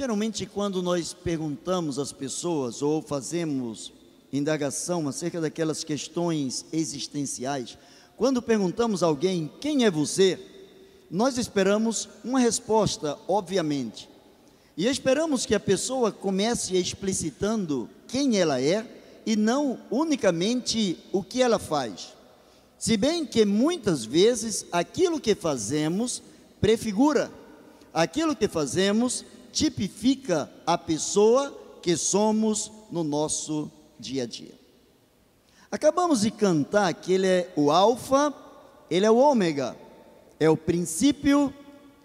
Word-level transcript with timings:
Geralmente, 0.00 0.46
quando 0.46 0.82
nós 0.82 1.12
perguntamos 1.12 1.98
às 1.98 2.10
pessoas 2.10 2.80
ou 2.80 3.02
fazemos 3.02 3.92
indagação 4.32 5.06
acerca 5.06 5.42
daquelas 5.42 5.84
questões 5.84 6.64
existenciais, 6.72 7.76
quando 8.16 8.40
perguntamos 8.40 9.02
a 9.02 9.06
alguém 9.06 9.52
quem 9.60 9.84
é 9.84 9.90
você, 9.90 10.40
nós 11.10 11.36
esperamos 11.36 12.08
uma 12.24 12.40
resposta, 12.40 13.18
obviamente. 13.28 14.08
E 14.74 14.86
esperamos 14.86 15.44
que 15.44 15.54
a 15.54 15.60
pessoa 15.60 16.10
comece 16.10 16.78
explicitando 16.78 17.86
quem 18.08 18.38
ela 18.38 18.58
é 18.58 18.86
e 19.26 19.36
não 19.36 19.78
unicamente 19.90 20.96
o 21.12 21.22
que 21.22 21.42
ela 21.42 21.58
faz. 21.58 22.14
Se 22.78 22.96
bem 22.96 23.26
que 23.26 23.44
muitas 23.44 24.06
vezes 24.06 24.64
aquilo 24.72 25.20
que 25.20 25.34
fazemos 25.34 26.22
prefigura, 26.58 27.30
aquilo 27.92 28.34
que 28.34 28.48
fazemos 28.48 29.26
tipifica 29.52 30.50
a 30.66 30.76
pessoa 30.76 31.56
que 31.82 31.96
somos 31.96 32.70
no 32.90 33.02
nosso 33.02 33.70
dia 33.98 34.24
a 34.24 34.26
dia. 34.26 34.54
Acabamos 35.70 36.22
de 36.22 36.30
cantar 36.30 36.92
que 36.94 37.12
ele 37.12 37.26
é 37.26 37.52
o 37.54 37.70
Alfa, 37.70 38.34
ele 38.90 39.06
é 39.06 39.10
o 39.10 39.16
Ômega, 39.16 39.76
é 40.38 40.50
o 40.50 40.56
princípio 40.56 41.54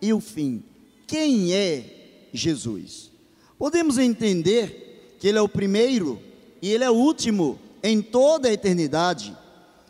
e 0.02 0.14
o 0.14 0.20
fim. 0.20 0.64
Quem 1.08 1.54
é 1.54 2.30
Jesus? 2.32 3.12
Podemos 3.58 3.98
entender 3.98 5.16
que 5.20 5.28
ele 5.28 5.38
é 5.38 5.42
o 5.42 5.50
primeiro 5.50 6.22
e 6.62 6.72
ele 6.72 6.84
é 6.84 6.90
o 6.90 6.96
último 6.96 7.58
em 7.82 8.02
toda 8.02 8.50
a 8.50 8.54
eternidade. 8.54 9.36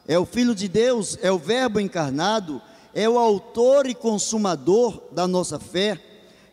É 0.07 0.19
o 0.19 0.25
Filho 0.25 0.53
de 0.53 0.67
Deus, 0.67 1.17
é 1.21 1.31
o 1.31 1.39
Verbo 1.39 1.79
encarnado, 1.79 2.61
é 2.93 3.09
o 3.09 3.17
autor 3.17 3.87
e 3.87 3.95
consumador 3.95 5.01
da 5.11 5.27
nossa 5.27 5.59
fé 5.59 5.99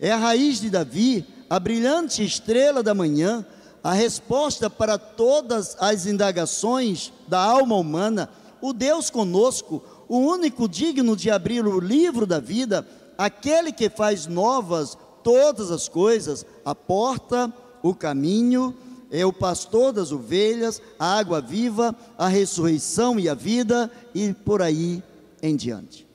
é 0.03 0.11
a 0.11 0.17
raiz 0.17 0.61
de 0.61 0.69
Davi, 0.69 1.25
a 1.49 1.61
brilhante 1.61 2.25
estrela 2.25 2.83
da 2.83 2.93
manhã, 2.93 3.47
a 3.85 3.93
resposta 3.93 4.69
para 4.69 4.99
todas 4.99 5.77
as 5.79 6.07
indagações 6.07 7.13
da 7.29 7.39
alma 7.39 7.77
humana, 7.77 8.29
o 8.61 8.73
Deus 8.73 9.11
conosco, 9.11 9.81
o 10.09 10.19
único 10.19 10.69
digno 10.69 11.17
de 11.17 11.31
abrir 11.31 11.65
o 11.65 11.79
livro 11.79 12.27
da 12.27 12.41
vida, 12.41 12.85
aquele 13.17 13.71
que 13.71 13.89
faz 13.89 14.27
novas 14.27 14.99
todas 15.23 15.71
as 15.71 15.89
coisas, 15.89 16.45
a 16.65 16.75
porta, 16.75 17.53
o 17.81 17.95
caminho, 17.95 18.75
é 19.09 19.25
o 19.25 19.33
pastor 19.33 19.93
das 19.93 20.11
ovelhas, 20.11 20.83
a 20.99 21.17
água 21.17 21.41
viva, 21.41 21.95
a 22.19 22.27
ressurreição 22.27 23.21
e 23.21 23.29
a 23.29 23.35
vida, 23.35 23.89
e 24.13 24.33
por 24.33 24.63
aí 24.63 25.01
em 25.41 25.55
diante. 25.55 26.12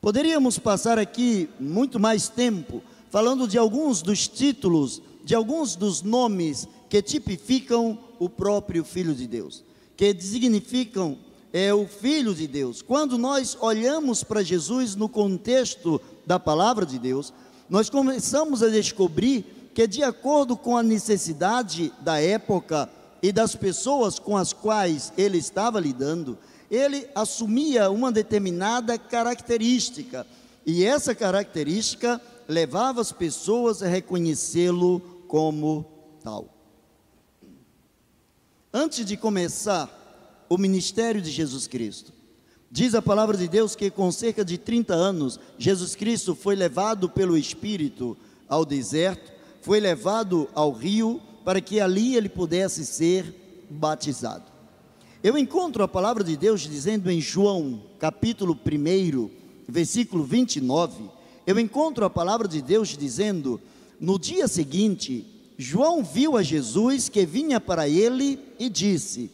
Poderíamos 0.00 0.58
passar 0.58 0.98
aqui 0.98 1.48
muito 1.58 1.98
mais 1.98 2.28
tempo 2.28 2.82
falando 3.10 3.48
de 3.48 3.58
alguns 3.58 4.00
dos 4.00 4.28
títulos, 4.28 5.02
de 5.24 5.34
alguns 5.34 5.74
dos 5.74 6.02
nomes 6.02 6.68
que 6.88 7.02
tipificam 7.02 7.98
o 8.18 8.28
próprio 8.28 8.84
Filho 8.84 9.14
de 9.14 9.26
Deus, 9.26 9.64
que 9.96 10.14
significam 10.20 11.18
é 11.52 11.72
o 11.72 11.86
Filho 11.86 12.34
de 12.34 12.46
Deus. 12.46 12.82
Quando 12.82 13.16
nós 13.16 13.56
olhamos 13.60 14.22
para 14.22 14.42
Jesus 14.42 14.94
no 14.94 15.08
contexto 15.08 16.00
da 16.26 16.38
palavra 16.38 16.84
de 16.84 16.98
Deus, 16.98 17.32
nós 17.68 17.90
começamos 17.90 18.62
a 18.62 18.68
descobrir 18.68 19.70
que, 19.74 19.86
de 19.86 20.02
acordo 20.02 20.56
com 20.56 20.76
a 20.76 20.82
necessidade 20.82 21.92
da 22.00 22.20
época 22.20 22.88
e 23.22 23.32
das 23.32 23.56
pessoas 23.56 24.18
com 24.18 24.36
as 24.36 24.52
quais 24.52 25.12
ele 25.16 25.38
estava 25.38 25.80
lidando, 25.80 26.38
ele 26.70 27.08
assumia 27.14 27.90
uma 27.90 28.12
determinada 28.12 28.98
característica, 28.98 30.26
e 30.66 30.84
essa 30.84 31.14
característica 31.14 32.20
levava 32.46 33.00
as 33.00 33.12
pessoas 33.12 33.82
a 33.82 33.88
reconhecê-lo 33.88 35.00
como 35.26 35.84
tal. 36.22 36.54
Antes 38.72 39.04
de 39.04 39.16
começar 39.16 40.46
o 40.48 40.58
ministério 40.58 41.22
de 41.22 41.30
Jesus 41.30 41.66
Cristo, 41.66 42.12
diz 42.70 42.94
a 42.94 43.00
palavra 43.00 43.36
de 43.36 43.48
Deus 43.48 43.74
que 43.74 43.90
com 43.90 44.12
cerca 44.12 44.44
de 44.44 44.58
30 44.58 44.94
anos, 44.94 45.40
Jesus 45.58 45.94
Cristo 45.94 46.34
foi 46.34 46.54
levado 46.54 47.08
pelo 47.08 47.36
Espírito 47.36 48.16
ao 48.46 48.64
deserto, 48.64 49.32
foi 49.62 49.80
levado 49.80 50.48
ao 50.54 50.72
rio, 50.72 51.20
para 51.44 51.62
que 51.62 51.80
ali 51.80 52.14
ele 52.14 52.28
pudesse 52.28 52.84
ser 52.84 53.34
batizado. 53.70 54.57
Eu 55.22 55.36
encontro 55.36 55.82
a 55.82 55.88
palavra 55.88 56.22
de 56.22 56.36
Deus 56.36 56.60
dizendo 56.60 57.10
em 57.10 57.20
João, 57.20 57.82
capítulo 57.98 58.54
1, 58.54 59.28
versículo 59.68 60.22
29, 60.22 61.10
eu 61.44 61.58
encontro 61.58 62.04
a 62.04 62.10
palavra 62.10 62.46
de 62.46 62.62
Deus 62.62 62.96
dizendo: 62.96 63.60
No 63.98 64.16
dia 64.16 64.46
seguinte, 64.46 65.26
João 65.56 66.04
viu 66.04 66.36
a 66.36 66.42
Jesus 66.44 67.08
que 67.08 67.26
vinha 67.26 67.60
para 67.60 67.88
ele 67.88 68.38
e 68.60 68.68
disse: 68.68 69.28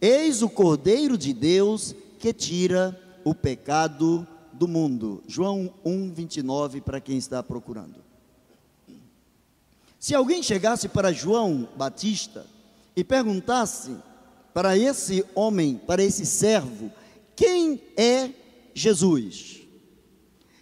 Eis 0.00 0.42
o 0.42 0.48
Cordeiro 0.48 1.16
de 1.16 1.32
Deus 1.32 1.94
que 2.18 2.32
tira 2.32 3.00
o 3.22 3.32
pecado 3.32 4.26
do 4.52 4.66
mundo. 4.66 5.22
João 5.28 5.72
1, 5.84 6.12
29, 6.12 6.80
para 6.80 7.00
quem 7.00 7.16
está 7.16 7.40
procurando. 7.40 8.00
Se 9.96 10.12
alguém 10.12 10.42
chegasse 10.42 10.88
para 10.88 11.12
João 11.12 11.68
Batista 11.76 12.44
e 12.96 13.04
perguntasse 13.04 13.94
para 14.52 14.76
esse 14.76 15.24
homem, 15.34 15.80
para 15.86 16.02
esse 16.02 16.26
servo, 16.26 16.90
quem 17.36 17.80
é 17.96 18.30
Jesus? 18.74 19.60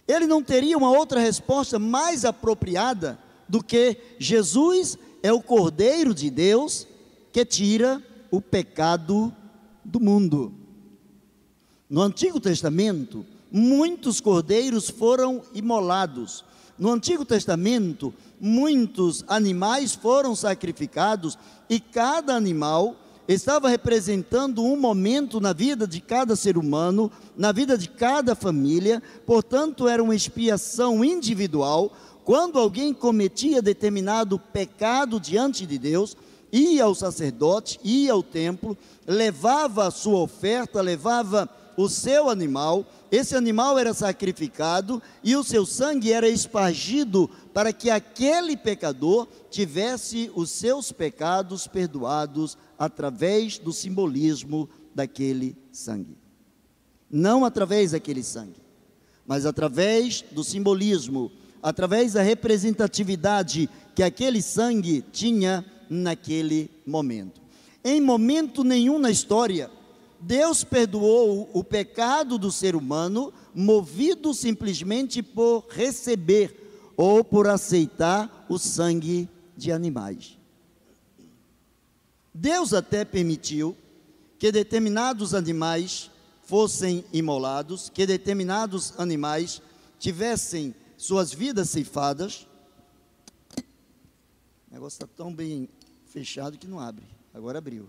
Ele 0.07 0.25
não 0.25 0.41
teria 0.41 0.77
uma 0.77 0.91
outra 0.91 1.19
resposta 1.19 1.77
mais 1.77 2.25
apropriada 2.25 3.19
do 3.47 3.63
que 3.63 3.97
Jesus 4.17 4.97
é 5.21 5.31
o 5.31 5.41
Cordeiro 5.41 6.13
de 6.13 6.29
Deus 6.29 6.87
que 7.31 7.45
tira 7.45 8.03
o 8.31 8.41
pecado 8.41 9.33
do 9.83 9.99
mundo. 9.99 10.53
No 11.89 12.01
Antigo 12.01 12.39
Testamento, 12.39 13.25
muitos 13.51 14.21
cordeiros 14.21 14.89
foram 14.89 15.41
imolados. 15.53 16.45
No 16.77 16.91
Antigo 16.91 17.25
Testamento, 17.25 18.13
muitos 18.39 19.23
animais 19.27 19.93
foram 19.93 20.35
sacrificados 20.35 21.37
e 21.69 21.79
cada 21.79 22.35
animal 22.35 22.95
estava 23.33 23.69
representando 23.69 24.63
um 24.63 24.75
momento 24.75 25.39
na 25.39 25.53
vida 25.53 25.87
de 25.87 26.01
cada 26.01 26.35
ser 26.35 26.57
humano, 26.57 27.11
na 27.37 27.51
vida 27.51 27.77
de 27.77 27.87
cada 27.87 28.33
família, 28.33 29.03
portanto, 29.25 29.87
era 29.87 30.01
uma 30.01 30.15
expiação 30.15 31.05
individual. 31.05 31.91
Quando 32.25 32.57
alguém 32.57 32.91
cometia 32.91 33.61
determinado 33.61 34.39
pecado 34.39 35.19
diante 35.19 35.65
de 35.65 35.77
Deus, 35.77 36.17
ia 36.51 36.83
ao 36.83 36.95
sacerdote, 36.95 37.79
ia 37.83 38.13
ao 38.13 38.23
templo, 38.23 38.75
levava 39.05 39.87
a 39.87 39.91
sua 39.91 40.19
oferta, 40.19 40.81
levava 40.81 41.47
o 41.77 41.87
seu 41.87 42.29
animal, 42.29 42.83
esse 43.11 43.35
animal 43.35 43.79
era 43.79 43.93
sacrificado 43.93 45.01
e 45.23 45.35
o 45.35 45.43
seu 45.43 45.65
sangue 45.65 46.11
era 46.11 46.29
espargido 46.29 47.29
para 47.53 47.73
que 47.73 47.89
aquele 47.89 48.55
pecador 48.55 49.27
tivesse 49.49 50.31
os 50.35 50.51
seus 50.51 50.91
pecados 50.91 51.65
perdoados 51.67 52.57
através 52.77 53.57
do 53.57 53.73
simbolismo 53.73 54.69
daquele 54.93 55.57
sangue. 55.71 56.17
Não 57.09 57.43
através 57.43 57.91
daquele 57.91 58.23
sangue, 58.23 58.61
mas 59.25 59.45
através 59.45 60.23
do 60.31 60.43
simbolismo, 60.43 61.31
através 61.63 62.13
da 62.13 62.21
representatividade 62.21 63.67
que 63.95 64.03
aquele 64.03 64.41
sangue 64.41 65.03
tinha 65.11 65.65
naquele 65.89 66.69
momento. 66.85 67.41
Em 67.83 67.99
momento 67.99 68.63
nenhum 68.63 68.99
na 68.99 69.09
história, 69.09 69.71
Deus 70.19 70.63
perdoou 70.63 71.49
o 71.53 71.63
pecado 71.63 72.37
do 72.37 72.51
ser 72.51 72.75
humano, 72.75 73.33
movido 73.53 74.33
simplesmente 74.33 75.23
por 75.23 75.65
receber 75.69 76.91
ou 76.97 77.23
por 77.23 77.47
aceitar 77.47 78.45
o 78.49 78.57
sangue 78.57 79.29
de 79.55 79.71
animais. 79.71 80.37
Deus 82.33 82.73
até 82.73 83.05
permitiu 83.05 83.75
que 84.37 84.51
determinados 84.51 85.33
animais 85.33 86.09
fossem 86.43 87.03
imolados, 87.11 87.89
que 87.89 88.05
determinados 88.05 88.93
animais 88.97 89.61
tivessem 89.99 90.73
suas 90.97 91.33
vidas 91.33 91.69
ceifadas. 91.69 92.47
O 93.57 94.73
negócio 94.73 94.95
está 94.95 95.07
tão 95.07 95.33
bem 95.33 95.69
fechado 96.05 96.57
que 96.57 96.67
não 96.67 96.79
abre. 96.79 97.05
Agora 97.33 97.59
abriu. 97.59 97.87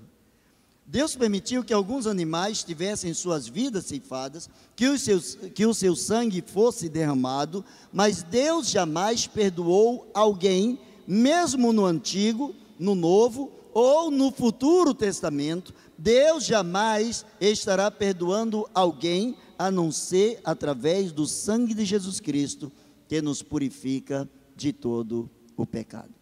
Deus 0.91 1.15
permitiu 1.15 1.63
que 1.63 1.73
alguns 1.73 2.05
animais 2.05 2.65
tivessem 2.65 3.15
suas 3.15 3.47
vidas 3.47 3.87
ceifadas, 3.87 4.51
que, 4.75 4.89
os 4.89 5.03
seus, 5.03 5.37
que 5.55 5.65
o 5.65 5.73
seu 5.73 5.95
sangue 5.95 6.43
fosse 6.45 6.89
derramado, 6.89 7.65
mas 7.93 8.25
Deus 8.25 8.69
jamais 8.69 9.25
perdoou 9.25 10.11
alguém, 10.13 10.81
mesmo 11.07 11.73
no 11.73 11.87
Antigo, 11.87 12.57
no 12.77 12.97
Novo 12.97 13.53
ou 13.73 14.11
no 14.11 14.33
futuro 14.33 14.93
testamento, 14.93 15.73
Deus 15.97 16.45
jamais 16.45 17.25
estará 17.41 17.89
perdoando 17.89 18.69
alguém 18.75 19.37
a 19.57 19.71
não 19.71 19.93
ser 19.93 20.41
através 20.43 21.13
do 21.13 21.25
sangue 21.25 21.73
de 21.73 21.85
Jesus 21.85 22.19
Cristo, 22.19 22.73
que 23.07 23.23
nos 23.23 23.45
purifica 23.45 24.29
de 24.57 24.73
todo 24.73 25.31
o 25.57 25.65
pecado. 25.65 26.13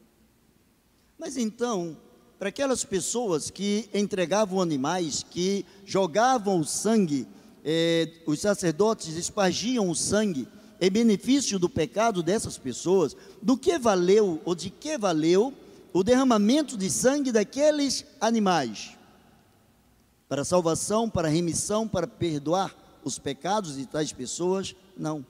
Mas 1.19 1.39
então, 1.39 1.97
para 2.39 2.51
aquelas 2.51 2.85
pessoas 2.85 3.51
que 3.51 3.89
entregavam 3.93 4.61
animais, 4.61 5.25
que 5.29 5.67
jogavam 5.85 6.61
o 6.61 6.65
sangue, 6.65 7.27
eh, 7.65 8.13
os 8.27 8.41
sacerdotes 8.41 9.17
espargiam 9.17 9.91
o 9.91 9.95
sangue 9.95 10.47
em 10.81 10.91
benefício 10.91 11.59
do 11.59 11.69
pecado 11.69 12.23
dessas 12.23 12.57
pessoas, 12.57 13.17
do 13.43 13.57
que 13.57 13.77
valeu 13.77 14.41
ou 14.45 14.55
de 14.55 14.71
que 14.71 14.97
valeu 14.97 15.53
o 15.93 16.05
derramamento 16.05 16.77
de 16.77 16.89
sangue 16.89 17.33
daqueles 17.33 18.05
animais? 18.21 18.97
Para 20.29 20.45
salvação, 20.45 21.11
para 21.11 21.27
remissão, 21.27 21.89
para 21.89 22.07
perdoar 22.07 22.73
os 23.03 23.19
pecados 23.19 23.77
de 23.77 23.85
tais 23.85 24.13
pessoas? 24.13 24.77
Não. 24.97 25.27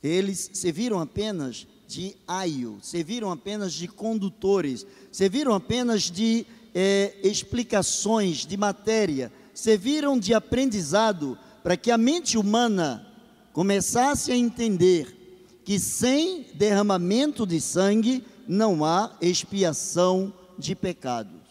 Eles 0.00 0.50
serviram 0.52 1.00
apenas 1.00 1.66
de 1.86 2.16
aio, 2.26 2.78
serviram 2.82 3.30
apenas 3.30 3.72
de 3.72 3.88
condutores, 3.88 4.86
serviram 5.14 5.54
apenas 5.54 6.10
de 6.10 6.44
é, 6.74 7.14
explicações 7.22 8.44
de 8.44 8.56
matéria, 8.56 9.32
serviram 9.54 10.18
de 10.18 10.34
aprendizado 10.34 11.38
para 11.62 11.76
que 11.76 11.92
a 11.92 11.96
mente 11.96 12.36
humana 12.36 13.06
começasse 13.52 14.32
a 14.32 14.36
entender 14.36 15.60
que 15.64 15.78
sem 15.78 16.46
derramamento 16.54 17.46
de 17.46 17.60
sangue 17.60 18.24
não 18.48 18.84
há 18.84 19.16
expiação 19.20 20.34
de 20.58 20.74
pecados. 20.74 21.44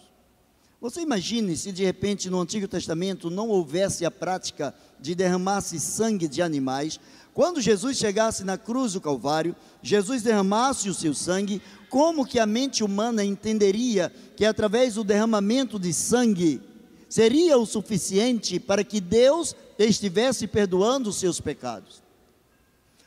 Você 0.81 0.99
imagine 0.99 1.55
se 1.55 1.71
de 1.71 1.85
repente 1.85 2.29
no 2.29 2.41
Antigo 2.41 2.67
Testamento 2.67 3.29
não 3.29 3.47
houvesse 3.47 4.05
a 4.05 4.11
prática 4.11 4.75
de 4.99 5.15
derramar-se 5.15 5.79
sangue 5.79 6.27
de 6.27 6.41
animais, 6.41 6.99
quando 7.33 7.61
Jesus 7.61 7.97
chegasse 7.97 8.43
na 8.43 8.57
cruz 8.57 8.91
do 8.91 8.99
Calvário, 8.99 9.55
Jesus 9.83 10.23
derramasse 10.23 10.89
o 10.89 10.93
seu 10.93 11.13
sangue, 11.13 11.61
como 11.89 12.25
que 12.25 12.39
a 12.39 12.45
mente 12.45 12.83
humana 12.83 13.23
entenderia 13.23 14.11
que 14.35 14.45
através 14.45 14.95
do 14.95 15.03
derramamento 15.03 15.77
de 15.77 15.93
sangue 15.93 16.61
seria 17.09 17.57
o 17.57 17.65
suficiente 17.65 18.59
para 18.59 18.83
que 18.83 18.99
Deus 18.99 19.55
estivesse 19.77 20.47
perdoando 20.47 21.09
os 21.09 21.17
seus 21.17 21.39
pecados? 21.41 22.01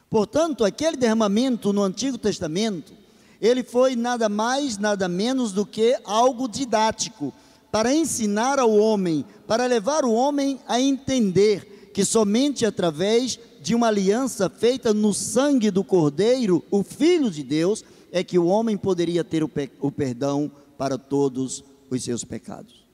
Portanto, 0.09 0.65
aquele 0.65 0.97
derramamento 0.97 1.73
no 1.73 1.83
Antigo 1.83 2.17
Testamento, 2.17 2.93
ele 3.41 3.65
foi 3.65 3.97
nada 3.97 4.29
mais, 4.29 4.79
nada 4.79 5.09
menos 5.09 5.53
do 5.53 5.67
que 5.67 5.99
algo 6.05 6.47
didático, 6.47 7.33
para 7.73 7.95
ensinar 7.95 8.59
ao 8.59 8.75
homem, 8.77 9.25
para 9.47 9.67
levar 9.67 10.05
o 10.05 10.13
homem 10.13 10.61
a 10.69 10.81
entender 10.81 11.76
que 11.97 12.05
somente 12.05 12.67
através 12.67 13.41
de 13.63 13.75
uma 13.75 13.87
aliança 13.87 14.51
feita 14.51 14.93
no 14.93 15.15
sangue 15.15 15.71
do 15.71 15.83
Cordeiro, 15.83 16.63
o 16.71 16.83
Filho 16.83 17.31
de 17.31 17.43
Deus, 17.43 17.83
é 18.13 18.23
que 18.23 18.39
o 18.39 18.45
homem 18.45 18.77
poderia 18.77 19.25
ter 19.25 19.43
o, 19.43 19.51
o 19.81 19.91
perdão 19.91 20.53
para 20.77 20.99
todos 20.99 21.65
os 21.89 22.05
seus 22.05 22.23
pecados. 22.23 22.85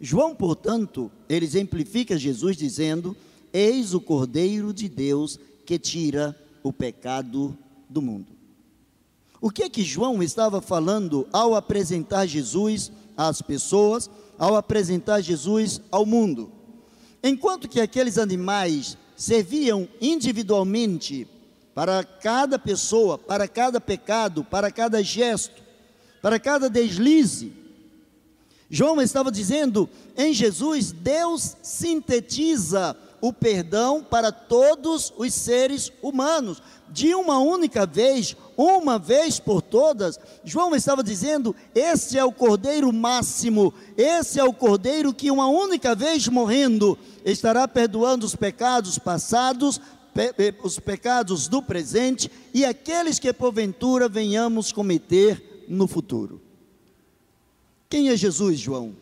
João, 0.00 0.32
portanto, 0.32 1.10
ele 1.28 1.44
exemplifica 1.44 2.16
Jesus 2.16 2.56
dizendo: 2.56 3.16
Eis 3.52 3.94
o 3.94 4.00
Cordeiro 4.00 4.72
de 4.72 4.88
Deus 4.88 5.40
que 5.66 5.76
tira 5.76 6.40
o 6.62 6.72
pecado 6.72 7.58
do 7.90 8.00
mundo. 8.00 8.28
O 9.40 9.50
que 9.50 9.64
é 9.64 9.68
que 9.68 9.82
João 9.82 10.22
estava 10.22 10.60
falando 10.60 11.26
ao 11.32 11.56
apresentar 11.56 12.26
Jesus 12.26 12.92
às 13.16 13.42
pessoas, 13.42 14.08
ao 14.38 14.54
apresentar 14.54 15.20
Jesus 15.20 15.80
ao 15.90 16.06
mundo? 16.06 16.52
Enquanto 17.22 17.68
que 17.68 17.80
aqueles 17.80 18.18
animais 18.18 18.96
serviam 19.16 19.88
individualmente 20.00 21.26
para 21.74 22.04
cada 22.04 22.58
pessoa, 22.58 23.18
para 23.18 23.48
cada 23.48 23.80
pecado, 23.80 24.44
para 24.44 24.70
cada 24.70 25.02
gesto, 25.02 25.62
para 26.20 26.38
cada 26.38 26.68
deslize, 26.68 27.52
João 28.70 29.00
estava 29.00 29.30
dizendo: 29.30 29.88
em 30.16 30.32
Jesus, 30.32 30.92
Deus 30.92 31.56
sintetiza 31.62 32.96
o 33.20 33.32
perdão 33.32 34.02
para 34.02 34.30
todos 34.30 35.12
os 35.16 35.34
seres 35.34 35.90
humanos, 36.02 36.62
de 36.90 37.14
uma 37.14 37.38
única 37.38 37.84
vez, 37.84 38.36
uma 38.56 38.98
vez 38.98 39.40
por 39.40 39.62
todas. 39.62 40.18
João 40.44 40.74
estava 40.74 41.02
dizendo: 41.02 41.54
esse 41.74 42.18
é 42.18 42.24
o 42.24 42.32
cordeiro 42.32 42.92
máximo, 42.92 43.72
esse 43.96 44.38
é 44.38 44.44
o 44.44 44.52
cordeiro 44.52 45.14
que, 45.14 45.30
uma 45.30 45.48
única 45.48 45.94
vez 45.94 46.28
morrendo, 46.28 46.98
estará 47.24 47.66
perdoando 47.66 48.24
os 48.24 48.34
pecados 48.34 48.98
passados, 48.98 49.80
pe 50.14 50.54
os 50.62 50.78
pecados 50.78 51.48
do 51.48 51.62
presente 51.62 52.30
e 52.52 52.64
aqueles 52.64 53.18
que 53.18 53.32
porventura 53.32 54.08
venhamos 54.08 54.72
cometer 54.72 55.66
no 55.68 55.86
futuro. 55.86 56.40
Quem 57.88 58.10
é 58.10 58.16
Jesus, 58.16 58.58
João? 58.58 58.94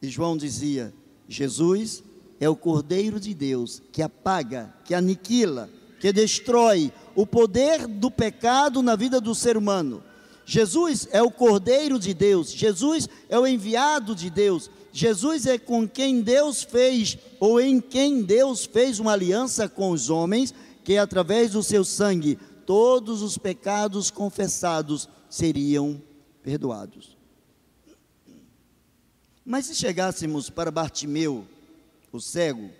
E 0.00 0.08
João 0.08 0.36
dizia: 0.36 0.92
Jesus 1.28 2.02
é 2.40 2.48
o 2.48 2.56
Cordeiro 2.56 3.20
de 3.20 3.34
Deus 3.34 3.82
que 3.92 4.02
apaga, 4.02 4.74
que 4.84 4.94
aniquila, 4.94 5.70
que 6.00 6.12
destrói 6.12 6.92
o 7.14 7.26
poder 7.26 7.86
do 7.86 8.10
pecado 8.10 8.82
na 8.82 8.96
vida 8.96 9.20
do 9.20 9.34
ser 9.34 9.56
humano. 9.56 10.02
Jesus 10.44 11.08
é 11.10 11.22
o 11.22 11.30
Cordeiro 11.30 11.98
de 11.98 12.12
Deus, 12.12 12.52
Jesus 12.52 13.08
é 13.28 13.38
o 13.38 13.46
enviado 13.46 14.14
de 14.14 14.28
Deus, 14.28 14.70
Jesus 14.96 15.44
é 15.44 15.58
com 15.58 15.88
quem 15.88 16.22
Deus 16.22 16.62
fez, 16.62 17.18
ou 17.40 17.60
em 17.60 17.80
quem 17.80 18.22
Deus 18.22 18.64
fez 18.64 19.00
uma 19.00 19.10
aliança 19.10 19.68
com 19.68 19.90
os 19.90 20.08
homens, 20.08 20.54
que 20.84 20.96
através 20.96 21.50
do 21.50 21.64
seu 21.64 21.84
sangue 21.84 22.38
todos 22.64 23.20
os 23.20 23.36
pecados 23.36 24.08
confessados 24.08 25.08
seriam 25.28 26.00
perdoados. 26.44 27.18
Mas 29.44 29.66
se 29.66 29.74
chegássemos 29.74 30.48
para 30.48 30.70
Bartimeu, 30.70 31.44
o 32.12 32.20
cego, 32.20 32.70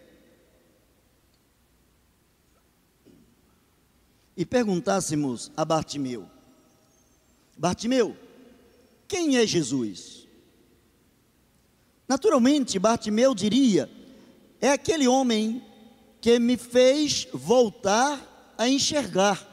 e 4.37 4.47
perguntássemos 4.47 5.51
a 5.57 5.65
Bartimeu: 5.65 6.31
Bartimeu, 7.59 8.17
quem 9.09 9.37
é 9.37 9.45
Jesus? 9.45 10.24
Naturalmente, 12.09 12.79
Bartimeu 12.79 13.35
diria: 13.35 13.91
é 14.61 14.71
aquele 14.71 15.09
homem 15.09 15.63
que 16.21 16.39
me 16.39 16.57
fez 16.57 17.29
voltar 17.33 18.55
a 18.57 18.69
enxergar. 18.69 19.51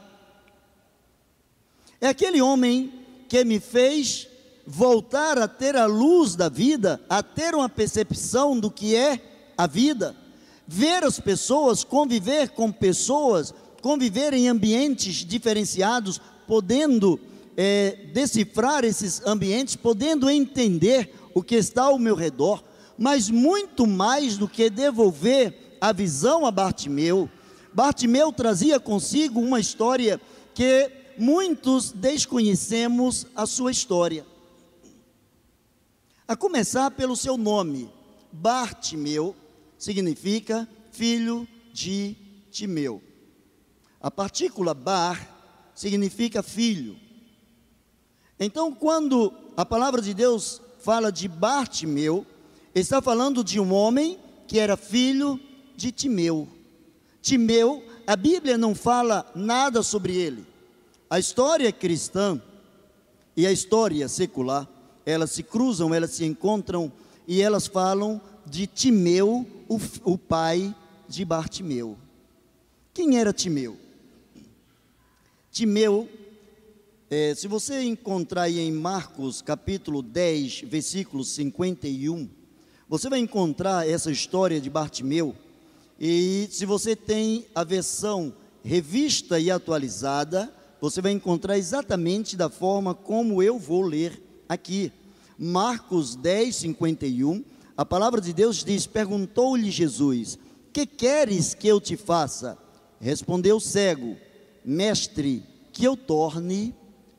É 2.00 2.08
aquele 2.08 2.40
homem 2.40 2.92
que 3.28 3.44
me 3.44 3.60
fez 3.60 4.28
voltar 4.66 5.38
a 5.38 5.48
ter 5.48 5.76
a 5.76 5.86
luz 5.86 6.36
da 6.36 6.48
vida, 6.48 7.00
a 7.08 7.22
ter 7.22 7.54
uma 7.54 7.68
percepção 7.68 8.58
do 8.58 8.70
que 8.70 8.94
é 8.94 9.52
a 9.56 9.66
vida, 9.66 10.16
ver 10.66 11.04
as 11.04 11.18
pessoas, 11.20 11.84
conviver 11.84 12.50
com 12.50 12.70
pessoas, 12.70 13.52
conviver 13.80 14.32
em 14.32 14.48
ambientes 14.48 15.16
diferenciados, 15.16 16.20
podendo 16.46 17.18
é, 17.56 18.08
decifrar 18.12 18.84
esses 18.84 19.20
ambientes, 19.26 19.76
podendo 19.76 20.30
entender 20.30 21.12
o 21.34 21.42
que 21.42 21.54
está 21.54 21.84
ao 21.84 21.98
meu 21.98 22.14
redor, 22.14 22.62
mas 22.98 23.30
muito 23.30 23.86
mais 23.86 24.36
do 24.36 24.48
que 24.48 24.70
devolver 24.70 25.78
a 25.80 25.92
visão 25.92 26.46
a 26.46 26.50
Bartimeu, 26.50 27.28
Bartimeu 27.72 28.30
trazia 28.32 28.78
consigo 28.78 29.40
uma 29.40 29.58
história 29.58 30.20
que 30.54 30.90
muitos 31.18 31.90
desconhecemos 31.90 33.26
a 33.34 33.46
sua 33.46 33.70
história. 33.70 34.26
A 36.28 36.36
começar 36.36 36.90
pelo 36.90 37.16
seu 37.16 37.36
nome, 37.36 37.90
Bartimeu, 38.30 39.34
significa 39.78 40.68
filho 40.90 41.48
de 41.72 42.16
Timeu. 42.50 43.02
A 44.00 44.10
partícula 44.10 44.74
bar 44.74 45.28
significa 45.74 46.42
filho. 46.42 46.96
Então, 48.38 48.72
quando 48.72 49.32
a 49.56 49.64
palavra 49.64 50.02
de 50.02 50.12
Deus 50.12 50.60
fala 50.82 51.12
de 51.12 51.28
Bartimeu, 51.28 52.26
está 52.74 53.00
falando 53.00 53.44
de 53.44 53.60
um 53.60 53.72
homem 53.72 54.18
que 54.46 54.58
era 54.58 54.76
filho 54.76 55.38
de 55.76 55.92
Timeu. 55.92 56.48
Timeu, 57.20 57.84
a 58.06 58.16
Bíblia 58.16 58.58
não 58.58 58.74
fala 58.74 59.30
nada 59.34 59.82
sobre 59.82 60.16
ele. 60.16 60.44
A 61.08 61.18
história 61.18 61.70
cristã 61.70 62.42
e 63.36 63.46
a 63.46 63.52
história 63.52 64.08
secular, 64.08 64.68
elas 65.06 65.30
se 65.30 65.42
cruzam, 65.42 65.94
elas 65.94 66.10
se 66.10 66.24
encontram 66.24 66.92
e 67.28 67.40
elas 67.40 67.66
falam 67.66 68.20
de 68.44 68.66
Timeu, 68.66 69.46
o, 69.68 69.78
o 70.02 70.18
pai 70.18 70.74
de 71.08 71.24
Bartimeu. 71.24 71.96
Quem 72.92 73.18
era 73.18 73.32
Timeu? 73.32 73.76
Timeu, 75.50 76.08
é, 77.14 77.34
se 77.34 77.46
você 77.46 77.82
encontrar 77.82 78.44
aí 78.44 78.58
em 78.58 78.72
Marcos 78.72 79.42
capítulo 79.42 80.00
10, 80.00 80.62
versículo 80.62 81.22
51, 81.22 82.26
você 82.88 83.10
vai 83.10 83.18
encontrar 83.18 83.86
essa 83.86 84.10
história 84.10 84.58
de 84.58 84.70
Bartimeu. 84.70 85.36
E 86.00 86.48
se 86.50 86.64
você 86.64 86.96
tem 86.96 87.44
a 87.54 87.64
versão 87.64 88.32
revista 88.64 89.38
e 89.38 89.50
atualizada, 89.50 90.50
você 90.80 91.02
vai 91.02 91.12
encontrar 91.12 91.58
exatamente 91.58 92.34
da 92.34 92.48
forma 92.48 92.94
como 92.94 93.42
eu 93.42 93.58
vou 93.58 93.82
ler 93.82 94.18
aqui. 94.48 94.90
Marcos 95.38 96.16
10, 96.16 96.56
51, 96.56 97.44
a 97.76 97.84
palavra 97.84 98.22
de 98.22 98.32
Deus 98.32 98.64
diz: 98.64 98.86
Perguntou-lhe 98.86 99.70
Jesus: 99.70 100.38
Que 100.72 100.86
queres 100.86 101.52
que 101.52 101.68
eu 101.68 101.78
te 101.78 101.94
faça? 101.94 102.56
Respondeu 102.98 103.56
o 103.56 103.60
cego: 103.60 104.16
Mestre, 104.64 105.44
que 105.74 105.84
eu 105.84 105.94
torne 105.94 106.74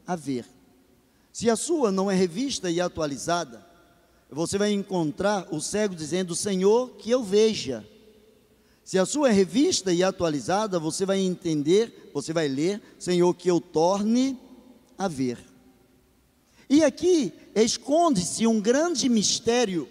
a 0.05 0.15
ver. 0.15 0.45
Se 1.31 1.49
a 1.49 1.55
sua 1.55 1.91
não 1.91 2.11
é 2.11 2.15
revista 2.15 2.69
e 2.69 2.79
atualizada, 2.79 3.65
você 4.29 4.57
vai 4.57 4.71
encontrar 4.71 5.47
o 5.51 5.59
cego 5.59 5.95
dizendo: 5.95 6.35
Senhor, 6.35 6.91
que 6.97 7.09
eu 7.09 7.23
veja. 7.23 7.87
Se 8.83 8.99
a 8.99 9.05
sua 9.05 9.29
é 9.29 9.31
revista 9.31 9.93
e 9.93 10.03
atualizada, 10.03 10.77
você 10.77 11.05
vai 11.05 11.19
entender, 11.19 12.11
você 12.13 12.33
vai 12.33 12.47
ler: 12.47 12.81
Senhor, 12.99 13.33
que 13.33 13.49
eu 13.49 13.61
torne 13.61 14.37
a 14.97 15.07
ver. 15.07 15.37
E 16.69 16.83
aqui 16.83 17.33
esconde-se 17.55 18.47
um 18.47 18.59
grande 18.59 19.07
mistério 19.07 19.87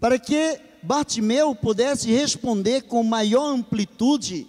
para 0.00 0.18
que 0.18 0.58
Bartimeu 0.82 1.54
pudesse 1.54 2.10
responder 2.10 2.82
com 2.82 3.02
maior 3.04 3.46
amplitude, 3.46 4.48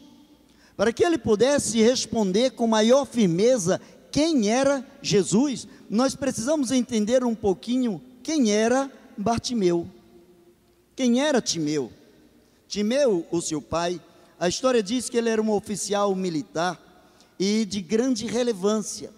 para 0.75 0.91
que 0.91 1.03
ele 1.03 1.17
pudesse 1.17 1.79
responder 1.81 2.51
com 2.51 2.65
maior 2.65 3.05
firmeza 3.05 3.79
quem 4.13 4.47
era 4.47 4.85
Jesus. 5.01 5.67
Nós 5.89 6.15
precisamos 6.15 6.71
entender 6.71 7.23
um 7.23 7.33
pouquinho 7.33 7.99
quem 8.21 8.51
era 8.51 8.89
Bartimeu. 9.17 9.87
Quem 10.95 11.19
era 11.19 11.41
Timeu? 11.41 11.91
Timeu, 12.67 13.25
o 13.31 13.41
seu 13.41 13.59
pai, 13.59 13.99
a 14.39 14.47
história 14.47 14.83
diz 14.83 15.09
que 15.09 15.17
ele 15.17 15.29
era 15.29 15.41
um 15.41 15.49
oficial 15.49 16.13
militar 16.15 16.79
e 17.39 17.65
de 17.65 17.81
grande 17.81 18.27
relevância. 18.27 19.09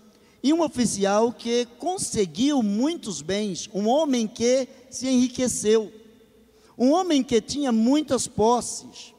E 0.42 0.54
um 0.54 0.62
oficial 0.62 1.34
que 1.34 1.68
conseguiu 1.78 2.64
muitos 2.64 3.22
bens, 3.22 3.70
um 3.74 3.88
homem 3.88 4.26
que 4.26 4.66
se 4.90 5.10
enriqueceu, 5.10 5.92
um 6.78 6.92
homem 6.92 7.22
que 7.22 7.42
tinha 7.42 7.72
muitas 7.72 8.28
posses, 8.28 9.14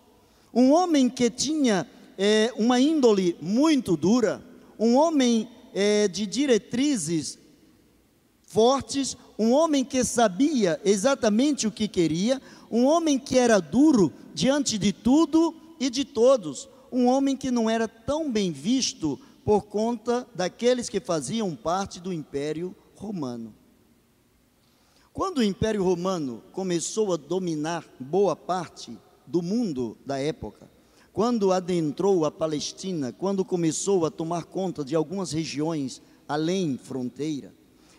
um 0.54 0.72
homem 0.72 1.10
que 1.10 1.28
tinha 1.28 1.86
é, 2.16 2.50
uma 2.56 2.80
índole 2.80 3.36
muito 3.42 3.94
dura, 3.94 4.42
um 4.78 4.96
homem 4.96 5.50
é, 5.78 6.08
de 6.08 6.26
diretrizes 6.26 7.38
fortes, 8.46 9.14
um 9.38 9.52
homem 9.52 9.84
que 9.84 10.02
sabia 10.02 10.80
exatamente 10.82 11.66
o 11.66 11.70
que 11.70 11.86
queria, 11.86 12.40
um 12.70 12.86
homem 12.86 13.18
que 13.18 13.36
era 13.36 13.60
duro 13.60 14.10
diante 14.32 14.78
de 14.78 14.90
tudo 14.90 15.54
e 15.78 15.90
de 15.90 16.02
todos, 16.02 16.66
um 16.90 17.06
homem 17.06 17.36
que 17.36 17.50
não 17.50 17.68
era 17.68 17.86
tão 17.86 18.32
bem 18.32 18.50
visto 18.50 19.20
por 19.44 19.66
conta 19.66 20.26
daqueles 20.34 20.88
que 20.88 20.98
faziam 20.98 21.54
parte 21.54 22.00
do 22.00 22.10
Império 22.10 22.74
Romano. 22.94 23.54
Quando 25.12 25.38
o 25.38 25.44
Império 25.44 25.84
Romano 25.84 26.42
começou 26.52 27.12
a 27.12 27.18
dominar 27.18 27.84
boa 28.00 28.34
parte 28.34 28.96
do 29.26 29.42
mundo 29.42 29.98
da 30.06 30.18
época, 30.18 30.70
quando 31.16 31.50
adentrou 31.50 32.26
a 32.26 32.30
Palestina, 32.30 33.10
quando 33.10 33.42
começou 33.42 34.04
a 34.04 34.10
tomar 34.10 34.44
conta 34.44 34.84
de 34.84 34.94
algumas 34.94 35.32
regiões 35.32 36.02
além 36.28 36.76
fronteira, 36.76 37.54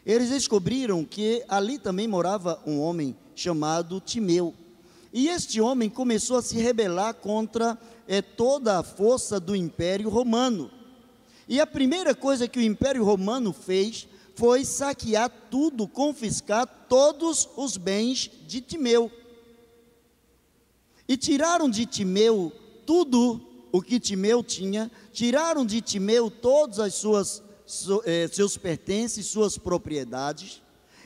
eles 0.05 0.29
descobriram 0.29 1.03
que 1.03 1.43
ali 1.47 1.79
também 1.79 2.07
morava 2.07 2.61
um 2.63 2.79
homem 2.79 3.17
chamado 3.33 3.99
Timeu. 3.99 4.53
E 5.11 5.29
este 5.29 5.59
homem 5.59 5.89
começou 5.89 6.37
a 6.37 6.43
se 6.43 6.59
rebelar 6.59 7.15
contra 7.15 7.75
é, 8.07 8.21
toda 8.21 8.77
a 8.77 8.83
força 8.83 9.39
do 9.39 9.55
Império 9.55 10.09
Romano. 10.09 10.69
E 11.47 11.59
a 11.59 11.65
primeira 11.65 12.13
coisa 12.13 12.47
que 12.47 12.59
o 12.59 12.63
Império 12.63 13.03
Romano 13.03 13.51
fez 13.51 14.07
foi 14.35 14.63
saquear 14.63 15.31
tudo, 15.49 15.87
confiscar 15.87 16.67
todos 16.87 17.49
os 17.57 17.77
bens 17.77 18.29
de 18.45 18.61
Timeu. 18.61 19.11
E 21.07 21.17
tiraram 21.17 21.67
de 21.67 21.87
Timeu 21.87 22.53
tudo 22.87 23.41
o 23.71 23.81
que 23.81 23.99
Timeu 23.99 24.41
tinha, 24.41 24.89
tiraram 25.11 25.65
de 25.65 25.81
Timeu 25.81 26.31
todas 26.31 26.79
as 26.79 26.95
suas 26.95 27.43
eh, 28.05 28.29
seus 28.31 28.55
pertences, 28.55 29.25
suas 29.25 29.57
propriedades, 29.57 30.61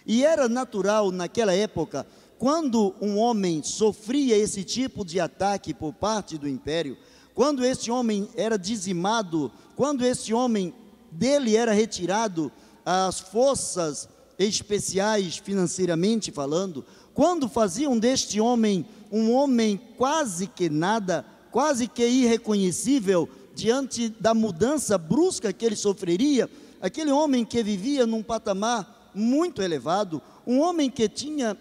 e 0.06 0.24
era 0.24 0.48
natural 0.48 1.12
naquela 1.12 1.54
época, 1.54 2.06
quando 2.38 2.94
um 3.02 3.18
homem 3.18 3.64
sofria 3.64 4.38
esse 4.38 4.64
tipo 4.64 5.04
de 5.04 5.20
ataque 5.20 5.74
por 5.74 5.92
parte 5.92 6.38
do 6.38 6.48
império, 6.48 6.96
quando 7.34 7.66
esse 7.66 7.90
homem 7.90 8.30
era 8.36 8.60
dizimado, 8.60 9.52
quando 9.76 10.06
esse 10.06 10.32
homem 10.32 10.72
dele 11.12 11.56
era 11.56 11.72
retirado 11.72 12.52
as 12.86 13.20
forças 13.20 14.08
especiais 14.38 15.38
financeiramente 15.38 16.32
falando, 16.32 16.86
quando 17.14 17.50
faziam 17.50 17.98
deste 17.98 18.40
homem 18.40 18.86
um 19.12 19.34
homem 19.34 19.80
quase 19.98 20.48
que 20.48 20.70
nada, 20.70 21.26
quase 21.52 21.88
que 21.88 22.06
irreconhecível, 22.06 23.28
diante 23.54 24.10
da 24.10 24.34
mudança 24.34 24.98
brusca 24.98 25.52
que 25.52 25.66
ele 25.66 25.76
sofreria, 25.76 26.50
aquele 26.82 27.12
homem 27.12 27.46
que 27.46 27.62
vivia 27.62 28.08
num 28.08 28.24
patamar 28.24 29.12
muito 29.14 29.62
elevado, 29.62 30.22
um 30.48 30.60
homem 30.60 30.90
que 30.90 31.08
tinha 31.08 31.58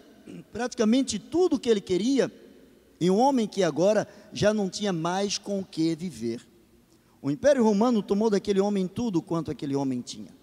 praticamente 0.53 1.19
tudo 1.19 1.57
o 1.57 1.59
que 1.59 1.69
ele 1.69 1.81
queria, 1.81 2.33
e 3.01 3.11
um 3.11 3.19
homem 3.19 3.49
que 3.49 3.63
agora 3.63 4.07
já 4.33 4.53
não 4.53 4.69
tinha 4.69 4.93
mais 4.93 5.39
com 5.39 5.61
o 5.61 5.65
que 5.65 5.95
viver. 5.95 6.47
O 7.23 7.31
Império 7.31 7.65
Romano 7.65 8.03
tomou 8.03 8.31
daquele 8.31 8.61
homem 8.61 8.87
tudo 8.87 9.21
quanto 9.21 9.51
aquele 9.51 9.75
homem 9.75 10.01
tinha. 10.01 10.35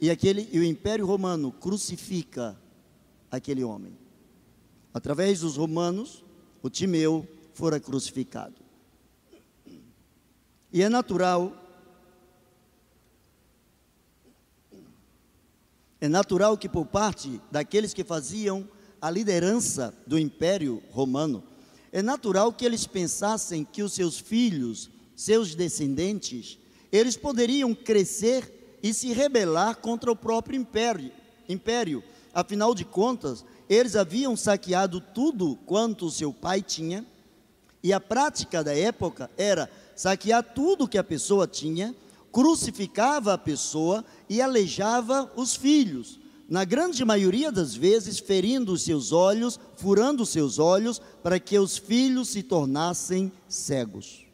E, 0.00 0.10
aquele, 0.10 0.48
e 0.52 0.58
o 0.58 0.64
Império 0.64 1.04
Romano 1.06 1.52
crucifica 1.52 2.58
aquele 3.30 3.62
homem. 3.64 3.92
Através 4.92 5.40
dos 5.40 5.56
romanos, 5.56 6.24
o 6.62 6.70
Timeu 6.70 7.26
fora 7.52 7.78
crucificado. 7.78 8.59
E 10.72 10.82
é 10.82 10.88
natural, 10.88 11.52
é 16.00 16.08
natural 16.08 16.56
que 16.56 16.68
por 16.68 16.86
parte 16.86 17.40
daqueles 17.50 17.92
que 17.92 18.04
faziam 18.04 18.68
a 19.02 19.10
liderança 19.10 19.92
do 20.06 20.16
Império 20.16 20.80
Romano, 20.90 21.42
é 21.90 22.00
natural 22.02 22.52
que 22.52 22.64
eles 22.64 22.86
pensassem 22.86 23.64
que 23.64 23.82
os 23.82 23.92
seus 23.92 24.18
filhos, 24.20 24.88
seus 25.16 25.56
descendentes, 25.56 26.56
eles 26.92 27.16
poderiam 27.16 27.74
crescer 27.74 28.78
e 28.80 28.94
se 28.94 29.12
rebelar 29.12 29.76
contra 29.78 30.12
o 30.12 30.16
próprio 30.16 30.56
império. 30.56 31.10
império. 31.48 32.02
Afinal 32.32 32.76
de 32.76 32.84
contas, 32.84 33.44
eles 33.68 33.96
haviam 33.96 34.36
saqueado 34.36 35.00
tudo 35.00 35.56
quanto 35.66 36.10
seu 36.10 36.32
pai 36.32 36.62
tinha, 36.62 37.04
e 37.82 37.92
a 37.92 37.98
prática 37.98 38.62
da 38.62 38.76
época 38.76 39.30
era 39.36 39.68
saquear 40.00 40.42
tudo 40.42 40.88
que 40.88 40.96
a 40.96 41.04
pessoa 41.04 41.46
tinha, 41.46 41.94
crucificava 42.32 43.34
a 43.34 43.38
pessoa 43.38 44.02
e 44.30 44.40
aleijava 44.40 45.30
os 45.36 45.54
filhos. 45.54 46.18
Na 46.48 46.64
grande 46.64 47.04
maioria 47.04 47.52
das 47.52 47.74
vezes, 47.74 48.18
ferindo 48.18 48.72
os 48.72 48.80
seus 48.80 49.12
olhos, 49.12 49.60
furando 49.76 50.22
os 50.22 50.30
seus 50.30 50.58
olhos, 50.58 51.02
para 51.22 51.38
que 51.38 51.58
os 51.58 51.76
filhos 51.76 52.30
se 52.30 52.42
tornassem 52.42 53.30
cegos. 53.46 54.24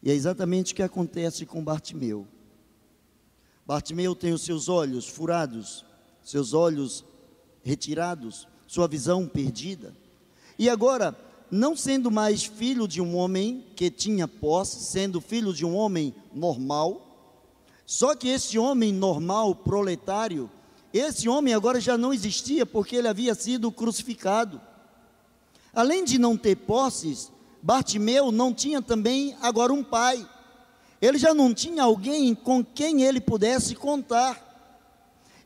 E 0.00 0.08
é 0.08 0.14
exatamente 0.14 0.72
o 0.72 0.76
que 0.76 0.84
acontece 0.84 1.44
com 1.44 1.64
Bartimeu. 1.64 2.24
Bartimeu 3.66 4.14
tem 4.14 4.32
os 4.32 4.42
seus 4.42 4.68
olhos 4.68 5.08
furados, 5.08 5.84
seus 6.22 6.54
olhos 6.54 7.04
retirados, 7.64 8.46
sua 8.68 8.86
visão 8.86 9.26
perdida. 9.26 9.92
E 10.56 10.70
agora, 10.70 11.27
não 11.50 11.76
sendo 11.76 12.10
mais 12.10 12.44
filho 12.44 12.86
de 12.86 13.00
um 13.00 13.16
homem 13.16 13.64
que 13.74 13.90
tinha 13.90 14.28
posse, 14.28 14.82
sendo 14.84 15.20
filho 15.20 15.52
de 15.52 15.64
um 15.64 15.74
homem 15.74 16.14
normal. 16.32 17.04
Só 17.86 18.14
que 18.14 18.28
esse 18.28 18.58
homem 18.58 18.92
normal, 18.92 19.54
proletário, 19.54 20.50
esse 20.92 21.28
homem 21.28 21.54
agora 21.54 21.80
já 21.80 21.96
não 21.96 22.12
existia 22.12 22.66
porque 22.66 22.96
ele 22.96 23.08
havia 23.08 23.34
sido 23.34 23.72
crucificado. 23.72 24.60
Além 25.74 26.04
de 26.04 26.18
não 26.18 26.36
ter 26.36 26.56
posses, 26.56 27.30
Bartimeu 27.62 28.30
não 28.30 28.52
tinha 28.52 28.80
também 28.80 29.36
agora 29.40 29.72
um 29.72 29.84
pai. 29.84 30.28
Ele 31.00 31.18
já 31.18 31.32
não 31.32 31.54
tinha 31.54 31.82
alguém 31.82 32.34
com 32.34 32.64
quem 32.64 33.02
ele 33.02 33.20
pudesse 33.20 33.74
contar. 33.74 34.44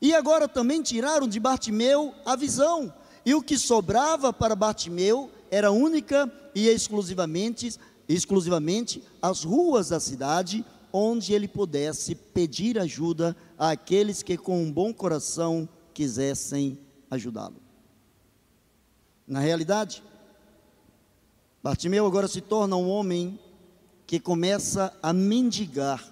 E 0.01 0.15
agora 0.15 0.49
também 0.49 0.83
tiraram 0.83 1.29
de 1.29 1.39
Bartimeu 1.39 2.15
a 2.25 2.35
visão. 2.35 2.93
E 3.25 3.35
o 3.35 3.43
que 3.43 3.57
sobrava 3.57 4.33
para 4.33 4.57
Bartimeu 4.57 5.31
era 5.53 5.71
única 5.71 6.33
e 6.55 6.67
exclusivamente, 6.67 7.79
exclusivamente 8.09 9.05
as 9.21 9.45
ruas 9.45 9.91
da 9.91 10.01
cidade, 10.01 10.65
onde 10.91 11.35
ele 11.35 11.47
pudesse 11.47 12.15
pedir 12.15 12.79
ajuda 12.79 13.37
àqueles 13.59 14.23
que 14.23 14.39
com 14.39 14.63
um 14.63 14.73
bom 14.73 14.95
coração 14.95 15.69
quisessem 15.93 16.79
ajudá-lo. 17.11 17.57
Na 19.27 19.41
realidade, 19.41 20.03
Bartimeu 21.63 22.07
agora 22.07 22.27
se 22.27 22.41
torna 22.41 22.75
um 22.75 22.89
homem 22.89 23.39
que 24.07 24.19
começa 24.19 24.91
a 25.03 25.13
mendigar 25.13 26.11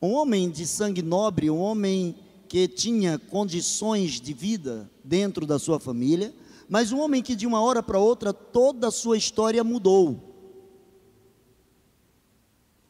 um 0.00 0.12
homem 0.12 0.48
de 0.48 0.66
sangue 0.68 1.02
nobre, 1.02 1.50
um 1.50 1.58
homem 1.58 2.14
que 2.48 2.68
tinha 2.68 3.18
condições 3.18 4.20
de 4.20 4.32
vida 4.32 4.88
dentro 5.02 5.46
da 5.46 5.58
sua 5.58 5.80
família, 5.80 6.32
mas 6.68 6.92
um 6.92 7.00
homem 7.00 7.22
que 7.22 7.36
de 7.36 7.46
uma 7.46 7.60
hora 7.60 7.82
para 7.82 7.98
outra 7.98 8.32
toda 8.32 8.88
a 8.88 8.92
sua 8.92 9.16
história 9.16 9.62
mudou. 9.62 10.32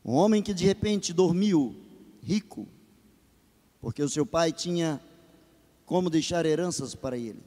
Um 0.05 0.15
homem 0.15 0.43
que 0.43 0.53
de 0.53 0.65
repente 0.65 1.13
dormiu 1.13 1.77
rico, 2.23 2.67
porque 3.81 4.03
o 4.03 4.09
seu 4.09 4.27
pai 4.27 4.53
tinha 4.53 5.01
como 5.87 6.11
deixar 6.11 6.47
heranças 6.47 6.95
para 6.95 7.17
ele. 7.17 7.43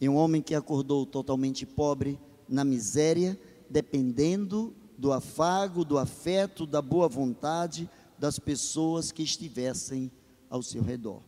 E 0.00 0.08
um 0.08 0.16
homem 0.16 0.40
que 0.40 0.54
acordou 0.54 1.04
totalmente 1.04 1.66
pobre, 1.66 2.18
na 2.48 2.64
miséria, 2.64 3.38
dependendo 3.68 4.74
do 4.96 5.12
afago, 5.12 5.84
do 5.84 5.98
afeto, 5.98 6.66
da 6.66 6.80
boa 6.80 7.08
vontade 7.08 7.88
das 8.18 8.38
pessoas 8.38 9.12
que 9.12 9.22
estivessem 9.22 10.10
ao 10.50 10.62
seu 10.62 10.82
redor. 10.82 11.27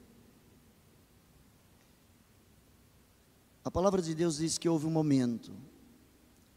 A 3.70 3.72
palavra 3.72 4.02
de 4.02 4.16
Deus 4.16 4.38
diz 4.38 4.58
que 4.58 4.68
houve 4.68 4.86
um 4.86 4.90
momento 4.90 5.52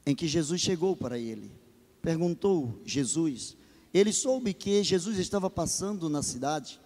em 0.04 0.16
que 0.16 0.28
Jesus 0.28 0.60
chegou 0.60 0.96
para 0.96 1.20
ele, 1.20 1.52
perguntou 2.02 2.82
Jesus, 2.84 3.56
ele 3.94 4.12
soube 4.12 4.52
que 4.52 4.84
Jesus 4.84 5.20
estava 5.20 5.48
passando 5.48 6.10
na 6.10 6.24
cidade. 6.24 6.80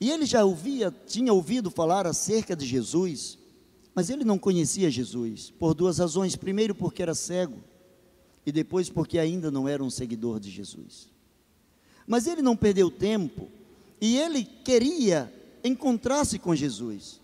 E 0.00 0.10
ele 0.10 0.26
já 0.26 0.44
ouvia, 0.44 0.92
tinha 1.06 1.32
ouvido 1.32 1.70
falar 1.70 2.04
acerca 2.04 2.56
de 2.56 2.66
Jesus, 2.66 3.38
mas 3.94 4.10
ele 4.10 4.24
não 4.24 4.40
conhecia 4.40 4.90
Jesus, 4.90 5.52
por 5.52 5.72
duas 5.72 5.98
razões. 5.98 6.34
Primeiro, 6.34 6.74
porque 6.74 7.00
era 7.00 7.14
cego, 7.14 7.62
e 8.44 8.50
depois, 8.50 8.90
porque 8.90 9.20
ainda 9.20 9.52
não 9.52 9.68
era 9.68 9.84
um 9.84 9.90
seguidor 9.90 10.40
de 10.40 10.50
Jesus. 10.50 11.08
Mas 12.08 12.26
ele 12.26 12.42
não 12.42 12.56
perdeu 12.56 12.90
tempo, 12.90 13.48
e 14.00 14.18
ele 14.18 14.44
queria 14.44 15.32
encontrar-se 15.62 16.40
com 16.40 16.56
Jesus. 16.56 17.22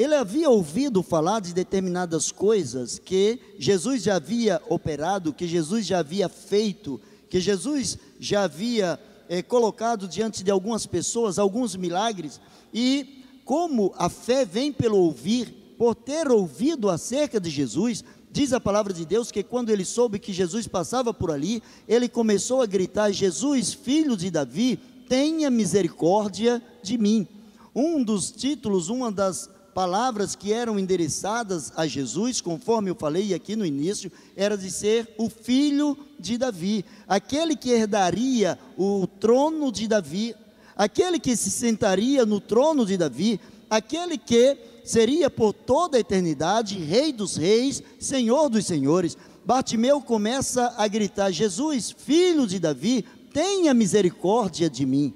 Ele 0.00 0.14
havia 0.14 0.48
ouvido 0.48 1.02
falar 1.02 1.40
de 1.40 1.52
determinadas 1.52 2.32
coisas 2.32 2.98
que 2.98 3.38
Jesus 3.58 4.02
já 4.02 4.16
havia 4.16 4.58
operado, 4.66 5.30
que 5.30 5.46
Jesus 5.46 5.84
já 5.84 5.98
havia 5.98 6.26
feito, 6.26 6.98
que 7.28 7.38
Jesus 7.38 7.98
já 8.18 8.44
havia 8.44 8.98
é, 9.28 9.42
colocado 9.42 10.08
diante 10.08 10.42
de 10.42 10.50
algumas 10.50 10.86
pessoas 10.86 11.38
alguns 11.38 11.76
milagres, 11.76 12.40
e 12.72 13.26
como 13.44 13.92
a 13.94 14.08
fé 14.08 14.42
vem 14.42 14.72
pelo 14.72 14.96
ouvir, 14.96 15.74
por 15.76 15.94
ter 15.94 16.30
ouvido 16.30 16.88
acerca 16.88 17.38
de 17.38 17.50
Jesus, 17.50 18.02
diz 18.32 18.54
a 18.54 18.58
palavra 18.58 18.94
de 18.94 19.04
Deus 19.04 19.30
que 19.30 19.42
quando 19.42 19.68
ele 19.68 19.84
soube 19.84 20.18
que 20.18 20.32
Jesus 20.32 20.66
passava 20.66 21.12
por 21.12 21.30
ali, 21.30 21.62
ele 21.86 22.08
começou 22.08 22.62
a 22.62 22.66
gritar: 22.66 23.12
Jesus, 23.12 23.74
filho 23.74 24.16
de 24.16 24.30
Davi, 24.30 24.78
tenha 25.06 25.50
misericórdia 25.50 26.62
de 26.82 26.96
mim. 26.96 27.28
Um 27.74 28.02
dos 28.02 28.32
títulos, 28.32 28.88
uma 28.88 29.12
das 29.12 29.59
palavras 29.74 30.34
que 30.34 30.52
eram 30.52 30.78
endereçadas 30.78 31.72
a 31.76 31.86
Jesus, 31.86 32.40
conforme 32.40 32.90
eu 32.90 32.94
falei 32.94 33.32
aqui 33.34 33.56
no 33.56 33.64
início, 33.64 34.10
era 34.36 34.56
de 34.56 34.70
ser 34.70 35.14
o 35.18 35.28
filho 35.28 35.96
de 36.18 36.36
Davi, 36.36 36.84
aquele 37.06 37.56
que 37.56 37.70
herdaria 37.70 38.58
o 38.76 39.06
trono 39.06 39.70
de 39.70 39.86
Davi, 39.88 40.34
aquele 40.76 41.18
que 41.18 41.36
se 41.36 41.50
sentaria 41.50 42.26
no 42.26 42.40
trono 42.40 42.84
de 42.84 42.96
Davi, 42.96 43.40
aquele 43.68 44.18
que 44.18 44.56
seria 44.84 45.30
por 45.30 45.52
toda 45.52 45.96
a 45.96 46.00
eternidade 46.00 46.78
rei 46.78 47.12
dos 47.12 47.36
reis, 47.36 47.82
senhor 47.98 48.48
dos 48.48 48.66
senhores. 48.66 49.16
Bartimeu 49.44 50.00
começa 50.00 50.74
a 50.76 50.88
gritar: 50.88 51.30
Jesus, 51.30 51.90
filho 51.96 52.46
de 52.46 52.58
Davi, 52.58 53.04
tenha 53.32 53.72
misericórdia 53.72 54.68
de 54.68 54.84
mim. 54.84 55.14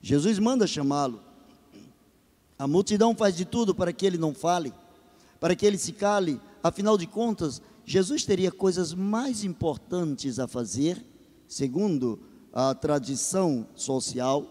Jesus 0.00 0.38
manda 0.38 0.66
chamá-lo. 0.66 1.23
A 2.58 2.66
multidão 2.66 3.14
faz 3.14 3.36
de 3.36 3.44
tudo 3.44 3.74
para 3.74 3.92
que 3.92 4.06
ele 4.06 4.18
não 4.18 4.32
fale, 4.32 4.72
para 5.40 5.56
que 5.56 5.66
ele 5.66 5.78
se 5.78 5.92
cale. 5.92 6.40
Afinal 6.62 6.96
de 6.96 7.06
contas, 7.06 7.60
Jesus 7.84 8.24
teria 8.24 8.50
coisas 8.50 8.94
mais 8.94 9.44
importantes 9.44 10.38
a 10.38 10.46
fazer, 10.46 11.04
segundo 11.48 12.20
a 12.52 12.74
tradição 12.74 13.66
social, 13.74 14.46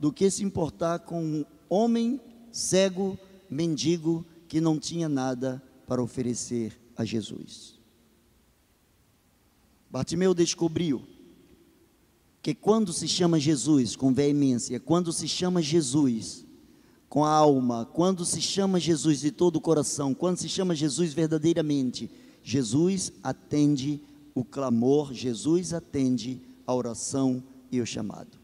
do 0.00 0.12
que 0.12 0.30
se 0.30 0.42
importar 0.42 1.00
com 1.00 1.22
um 1.22 1.44
homem 1.68 2.20
cego, 2.50 3.18
mendigo, 3.48 4.26
que 4.48 4.60
não 4.60 4.78
tinha 4.78 5.08
nada 5.08 5.62
para 5.86 6.02
oferecer 6.02 6.80
a 6.96 7.04
Jesus. 7.04 7.78
Bartimeu 9.90 10.32
descobriu 10.32 11.02
que 12.40 12.54
quando 12.54 12.92
se 12.92 13.06
chama 13.06 13.38
Jesus 13.38 13.94
com 13.94 14.12
veemência, 14.12 14.80
quando 14.80 15.12
se 15.12 15.28
chama 15.28 15.62
Jesus 15.62 16.44
com 17.12 17.26
a 17.26 17.30
alma, 17.30 17.84
quando 17.92 18.24
se 18.24 18.40
chama 18.40 18.80
Jesus 18.80 19.20
de 19.20 19.30
todo 19.30 19.56
o 19.56 19.60
coração, 19.60 20.14
quando 20.14 20.38
se 20.38 20.48
chama 20.48 20.74
Jesus 20.74 21.12
verdadeiramente, 21.12 22.10
Jesus 22.42 23.12
atende 23.22 24.00
o 24.34 24.42
clamor, 24.42 25.12
Jesus 25.12 25.74
atende 25.74 26.40
a 26.66 26.74
oração 26.74 27.44
e 27.70 27.82
o 27.82 27.86
chamado. 27.86 28.38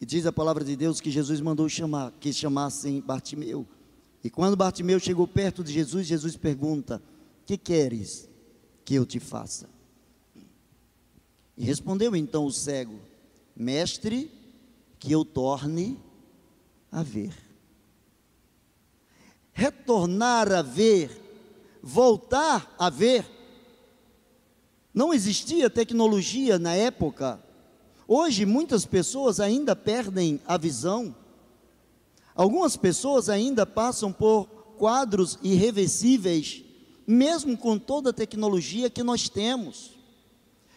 E 0.00 0.06
diz 0.06 0.24
a 0.24 0.32
palavra 0.32 0.64
de 0.64 0.74
Deus 0.76 0.98
que 0.98 1.10
Jesus 1.10 1.38
mandou 1.42 1.68
chamar, 1.68 2.10
que 2.18 2.32
chamassem 2.32 3.02
Bartimeu. 3.02 3.66
E 4.24 4.30
quando 4.30 4.56
Bartimeu 4.56 4.98
chegou 4.98 5.28
perto 5.28 5.62
de 5.62 5.74
Jesus, 5.74 6.06
Jesus 6.06 6.38
pergunta: 6.38 7.02
Que 7.44 7.58
queres 7.58 8.30
que 8.82 8.94
eu 8.94 9.04
te 9.04 9.20
faça? 9.20 9.68
E 11.54 11.62
respondeu 11.66 12.16
então 12.16 12.46
o 12.46 12.50
cego: 12.50 12.98
Mestre, 13.54 14.30
que 14.98 15.12
eu 15.12 15.22
torne 15.22 15.98
a 16.90 17.02
ver. 17.02 17.34
Retornar 19.52 20.52
a 20.52 20.62
ver, 20.62 21.10
voltar 21.82 22.74
a 22.78 22.90
ver. 22.90 23.24
Não 24.92 25.12
existia 25.12 25.70
tecnologia 25.70 26.58
na 26.58 26.74
época. 26.74 27.40
Hoje 28.08 28.46
muitas 28.46 28.86
pessoas 28.86 29.40
ainda 29.40 29.74
perdem 29.74 30.40
a 30.46 30.56
visão. 30.56 31.14
Algumas 32.34 32.76
pessoas 32.76 33.28
ainda 33.28 33.64
passam 33.64 34.12
por 34.12 34.46
quadros 34.76 35.38
irreversíveis, 35.42 36.62
mesmo 37.06 37.56
com 37.56 37.78
toda 37.78 38.10
a 38.10 38.12
tecnologia 38.12 38.90
que 38.90 39.02
nós 39.02 39.28
temos. 39.28 39.92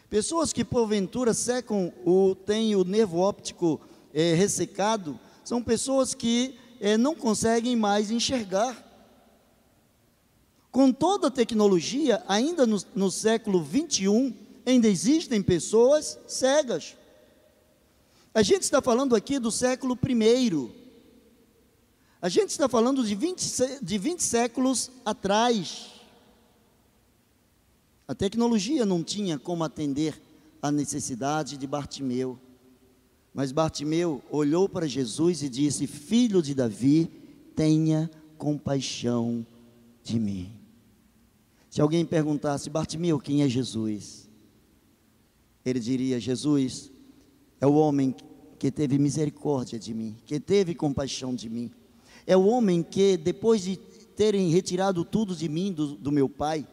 Pessoas 0.10 0.52
que 0.52 0.66
porventura 0.66 1.34
secam 1.34 1.94
o 2.04 2.34
têm 2.34 2.76
o 2.76 2.84
nervo 2.84 3.20
óptico 3.20 3.80
é, 4.14 4.34
ressecado, 4.34 5.20
são 5.50 5.64
pessoas 5.64 6.14
que 6.14 6.54
é, 6.80 6.96
não 6.96 7.16
conseguem 7.16 7.76
mais 7.76 8.12
enxergar. 8.12 8.86
Com 10.72 10.92
toda 10.92 11.26
a 11.26 11.32
tecnologia, 11.32 12.24
ainda 12.28 12.68
no, 12.68 12.78
no 12.94 13.10
século 13.10 13.64
21, 13.64 14.32
ainda 14.64 14.88
existem 14.88 15.42
pessoas 15.42 16.20
cegas. 16.28 16.96
A 18.32 18.44
gente 18.44 18.62
está 18.62 18.80
falando 18.80 19.16
aqui 19.16 19.40
do 19.40 19.50
século 19.50 19.98
I. 20.08 20.72
A 22.22 22.30
gente 22.30 22.52
está 22.52 22.70
falando 22.70 23.04
de 23.04 23.16
20, 23.16 23.80
de 23.82 23.98
20 23.98 24.22
séculos 24.22 24.92
atrás. 25.04 25.88
A 28.08 28.14
tecnologia 28.14 28.86
não 28.86 29.04
tinha 29.04 29.40
como 29.40 29.64
atender 29.64 30.22
a 30.62 30.72
necessidade 30.72 31.58
de 31.58 31.66
Bartimeu. 31.66 32.40
Mas 33.34 33.52
Bartimeu 33.52 34.22
olhou 34.30 34.68
para 34.68 34.88
Jesus 34.88 35.44
e 35.44 35.50
disse: 35.50 35.88
Filho 35.88 36.42
de 36.42 36.54
Davi, 36.54 37.10
tenha 37.56 38.10
compaixão 38.38 39.46
de 40.04 40.20
mim. 40.20 40.52
Se 41.70 41.82
alguém 41.82 42.06
perguntasse, 42.06 42.70
Bartimeu, 42.70 43.20
quem 43.20 43.44
é 43.44 43.50
Jesus? 43.50 44.28
Ele 45.64 45.80
diria: 45.80 46.20
Jesus 46.20 46.92
é 47.62 47.68
o 47.68 47.74
homem 47.74 48.16
que 48.58 48.72
teve 48.72 48.98
misericórdia 48.98 49.80
de 49.80 49.94
mim, 49.94 50.16
que 50.26 50.40
teve 50.40 50.74
compaixão 50.74 51.36
de 51.36 51.50
mim. 51.50 51.72
É 52.26 52.36
o 52.36 52.46
homem 52.46 52.84
que, 52.84 53.16
depois 53.16 53.64
de 53.64 53.78
terem 53.78 54.50
retirado 54.50 55.06
tudo 55.06 55.36
de 55.36 55.48
mim, 55.48 55.72
do, 55.72 55.96
do 55.96 56.12
meu 56.12 56.28
pai, 56.28 56.68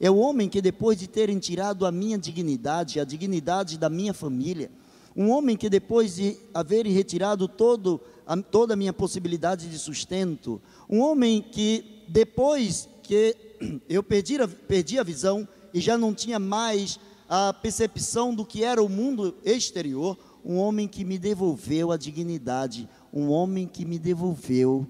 é 0.00 0.10
o 0.10 0.16
homem 0.16 0.48
que, 0.48 0.60
depois 0.60 0.98
de 0.98 1.06
terem 1.06 1.38
tirado 1.38 1.86
a 1.86 1.92
minha 1.92 2.18
dignidade, 2.18 3.00
a 3.00 3.04
dignidade 3.04 3.78
da 3.78 3.88
minha 3.88 4.14
família, 4.14 4.70
um 5.18 5.32
homem 5.32 5.56
que 5.56 5.68
depois 5.68 6.14
de 6.14 6.36
haverem 6.54 6.92
retirado 6.92 7.48
todo, 7.48 8.00
a, 8.24 8.36
toda 8.36 8.74
a 8.74 8.76
minha 8.76 8.92
possibilidade 8.92 9.68
de 9.68 9.76
sustento, 9.76 10.62
um 10.88 11.00
homem 11.00 11.42
que 11.42 12.04
depois 12.06 12.88
que 13.02 13.34
eu 13.88 14.00
perdi 14.00 14.40
a, 14.40 14.46
perdi 14.46 14.96
a 14.96 15.02
visão 15.02 15.46
e 15.74 15.80
já 15.80 15.98
não 15.98 16.14
tinha 16.14 16.38
mais 16.38 17.00
a 17.28 17.52
percepção 17.52 18.32
do 18.32 18.46
que 18.46 18.62
era 18.62 18.80
o 18.80 18.88
mundo 18.88 19.34
exterior, 19.44 20.16
um 20.44 20.56
homem 20.56 20.86
que 20.86 21.04
me 21.04 21.18
devolveu 21.18 21.90
a 21.90 21.96
dignidade, 21.96 22.88
um 23.12 23.28
homem 23.28 23.66
que 23.66 23.84
me 23.84 23.98
devolveu 23.98 24.86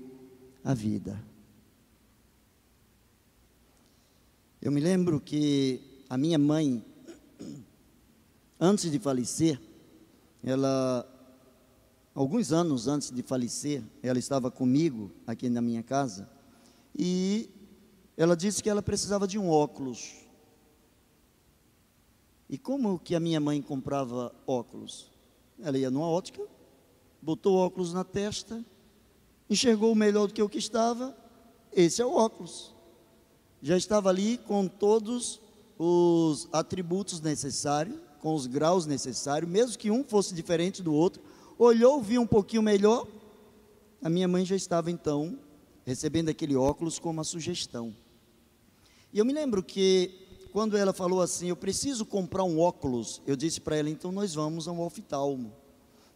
a 0.63 0.75
vida. 0.75 1.19
Eu 4.61 4.71
me 4.71 4.81
lembro 4.83 5.19
que 5.19 5.81
a 6.07 6.19
minha 6.19 6.37
mãe, 6.37 6.85
antes 8.61 8.91
de 8.93 8.99
falecer, 8.99 9.59
ela, 10.43 11.07
alguns 12.15 12.53
anos 12.53 12.89
antes 12.89 13.11
de 13.11 13.23
falecer, 13.23 13.83
ela 14.03 14.19
estava 14.19 14.51
comigo 14.51 15.11
aqui 15.27 15.49
na 15.49 15.61
minha 15.61 15.83
casa 15.83 16.29
e 16.97 17.51
ela 18.17 18.37
disse 18.37 18.63
que 18.63 18.69
ela 18.71 18.83
precisava 18.83 19.27
de 19.27 19.39
um 19.39 19.49
óculos. 19.49 20.27
E 22.49 22.57
como 22.57 22.99
que 22.99 23.15
a 23.15 23.21
minha 23.21 23.39
mãe 23.39 23.61
comprava 23.61 24.35
óculos? 24.47 25.11
Ela 25.61 25.79
ia 25.79 25.91
numa 25.91 26.09
ótica, 26.09 26.43
botou 27.21 27.57
óculos 27.57 27.93
na 27.93 28.05
testa, 28.05 28.65
enxergou 29.51 29.95
melhor 29.95 30.29
do 30.29 30.35
que 30.35 30.43
o 30.43 30.49
que 30.49 30.59
estava, 30.59 31.17
esse 31.73 32.01
é 32.01 32.07
o 32.07 32.13
óculos. 32.13 32.75
Já 33.61 33.77
estava 33.77 34.09
ali 34.09 34.39
com 34.39 34.67
todos 34.67 35.41
os 35.79 36.49
atributos 36.53 37.21
necessários, 37.21 37.99
com 38.21 38.35
os 38.35 38.47
graus 38.47 38.87
necessários, 38.87 39.51
mesmo 39.51 39.79
que 39.79 39.91
um 39.91 40.05
fosse 40.05 40.35
diferente 40.35 40.83
do 40.83 40.93
outro, 40.93 41.23
olhou, 41.59 42.01
viu 42.03 42.21
um 42.21 42.27
pouquinho 42.27 42.63
melhor, 42.63 43.07
a 44.03 44.09
minha 44.09 44.29
mãe 44.29 44.45
já 44.45 44.55
estava 44.57 44.91
então 44.91 45.39
recebendo 45.85 46.29
aquele 46.29 46.55
óculos 46.55 46.99
como 46.99 47.15
uma 47.15 47.25
sugestão. 47.25 47.95
E 49.13 49.19
eu 49.19 49.25
me 49.25 49.33
lembro 49.33 49.63
que 49.63 50.27
quando 50.53 50.77
ela 50.77 50.93
falou 50.93 51.23
assim, 51.23 51.49
eu 51.49 51.57
preciso 51.57 52.05
comprar 52.05 52.45
um 52.45 52.61
óculos, 52.61 53.23
eu 53.27 53.35
disse 53.35 53.61
para 53.61 53.77
ela, 53.77 53.89
então 53.89 54.13
nós 54.13 54.35
vamos 54.35 54.69
a 54.69 54.73
um 54.73 54.81
oftalmo. 54.81 55.53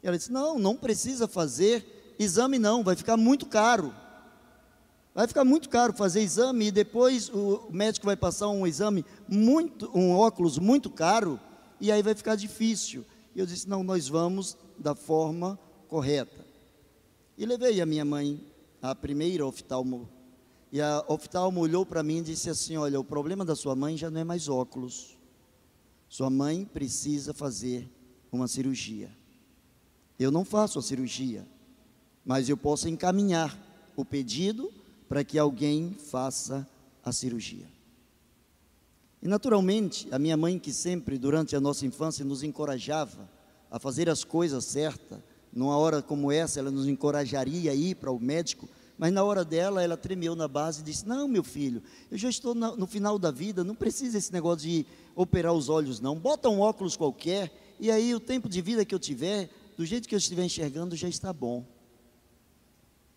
E 0.02 0.06
ela 0.06 0.16
disse, 0.16 0.32
não, 0.32 0.58
não 0.58 0.76
precisa 0.76 1.26
fazer 1.26 2.14
exame 2.18 2.58
não, 2.58 2.82
vai 2.82 2.96
ficar 2.96 3.16
muito 3.16 3.46
caro. 3.46 3.94
Vai 5.14 5.26
ficar 5.26 5.44
muito 5.44 5.68
caro 5.68 5.92
fazer 5.92 6.22
exame 6.22 6.66
e 6.66 6.70
depois 6.70 7.28
o 7.28 7.68
médico 7.70 8.06
vai 8.06 8.16
passar 8.16 8.48
um 8.48 8.66
exame 8.66 9.04
muito, 9.28 9.90
um 9.94 10.10
óculos 10.12 10.58
muito 10.58 10.88
caro 10.88 11.38
e 11.82 11.90
aí 11.90 12.00
vai 12.00 12.14
ficar 12.14 12.36
difícil. 12.36 13.04
E 13.34 13.40
eu 13.40 13.44
disse: 13.44 13.68
não, 13.68 13.82
nós 13.82 14.06
vamos 14.06 14.56
da 14.78 14.94
forma 14.94 15.58
correta. 15.88 16.46
E 17.36 17.44
levei 17.44 17.80
a 17.80 17.86
minha 17.86 18.04
mãe, 18.04 18.40
a 18.80 18.94
primeira 18.94 19.44
oftalmo, 19.44 20.08
e 20.70 20.80
a 20.80 21.04
oftalmo 21.08 21.60
olhou 21.60 21.84
para 21.84 22.04
mim 22.04 22.18
e 22.18 22.22
disse 22.22 22.48
assim: 22.48 22.76
olha, 22.76 23.00
o 23.00 23.04
problema 23.04 23.44
da 23.44 23.56
sua 23.56 23.74
mãe 23.74 23.96
já 23.96 24.08
não 24.08 24.20
é 24.20 24.24
mais 24.24 24.48
óculos. 24.48 25.18
Sua 26.08 26.30
mãe 26.30 26.64
precisa 26.64 27.34
fazer 27.34 27.90
uma 28.30 28.46
cirurgia. 28.46 29.10
Eu 30.16 30.30
não 30.30 30.44
faço 30.44 30.78
a 30.78 30.82
cirurgia, 30.82 31.44
mas 32.24 32.48
eu 32.48 32.56
posso 32.56 32.88
encaminhar 32.88 33.58
o 33.96 34.04
pedido 34.04 34.72
para 35.08 35.24
que 35.24 35.36
alguém 35.36 35.94
faça 35.94 36.68
a 37.02 37.10
cirurgia. 37.10 37.66
E 39.22 39.28
naturalmente, 39.28 40.08
a 40.10 40.18
minha 40.18 40.36
mãe, 40.36 40.58
que 40.58 40.72
sempre 40.72 41.16
durante 41.16 41.54
a 41.54 41.60
nossa 41.60 41.86
infância 41.86 42.24
nos 42.24 42.42
encorajava 42.42 43.30
a 43.70 43.78
fazer 43.78 44.10
as 44.10 44.24
coisas 44.24 44.64
certas, 44.64 45.20
numa 45.52 45.76
hora 45.76 46.02
como 46.02 46.32
essa, 46.32 46.58
ela 46.58 46.70
nos 46.70 46.88
encorajaria 46.88 47.70
a 47.70 47.74
ir 47.74 47.94
para 47.94 48.10
o 48.10 48.18
médico, 48.18 48.68
mas 48.98 49.12
na 49.12 49.22
hora 49.22 49.44
dela, 49.44 49.82
ela 49.82 49.96
tremeu 49.96 50.34
na 50.34 50.48
base 50.48 50.80
e 50.80 50.84
disse: 50.84 51.06
Não, 51.06 51.28
meu 51.28 51.44
filho, 51.44 51.82
eu 52.10 52.18
já 52.18 52.28
estou 52.28 52.54
no 52.54 52.86
final 52.86 53.18
da 53.18 53.30
vida, 53.30 53.62
não 53.62 53.74
precisa 53.74 54.18
esse 54.18 54.32
negócio 54.32 54.68
de 54.68 54.86
operar 55.14 55.52
os 55.52 55.68
olhos, 55.68 56.00
não. 56.00 56.18
Bota 56.18 56.48
um 56.48 56.60
óculos 56.60 56.96
qualquer, 56.96 57.76
e 57.78 57.90
aí 57.90 58.14
o 58.14 58.20
tempo 58.20 58.48
de 58.48 58.60
vida 58.60 58.84
que 58.84 58.94
eu 58.94 58.98
tiver, 58.98 59.50
do 59.76 59.86
jeito 59.86 60.08
que 60.08 60.14
eu 60.14 60.18
estiver 60.18 60.44
enxergando, 60.44 60.96
já 60.96 61.08
está 61.08 61.32
bom. 61.32 61.64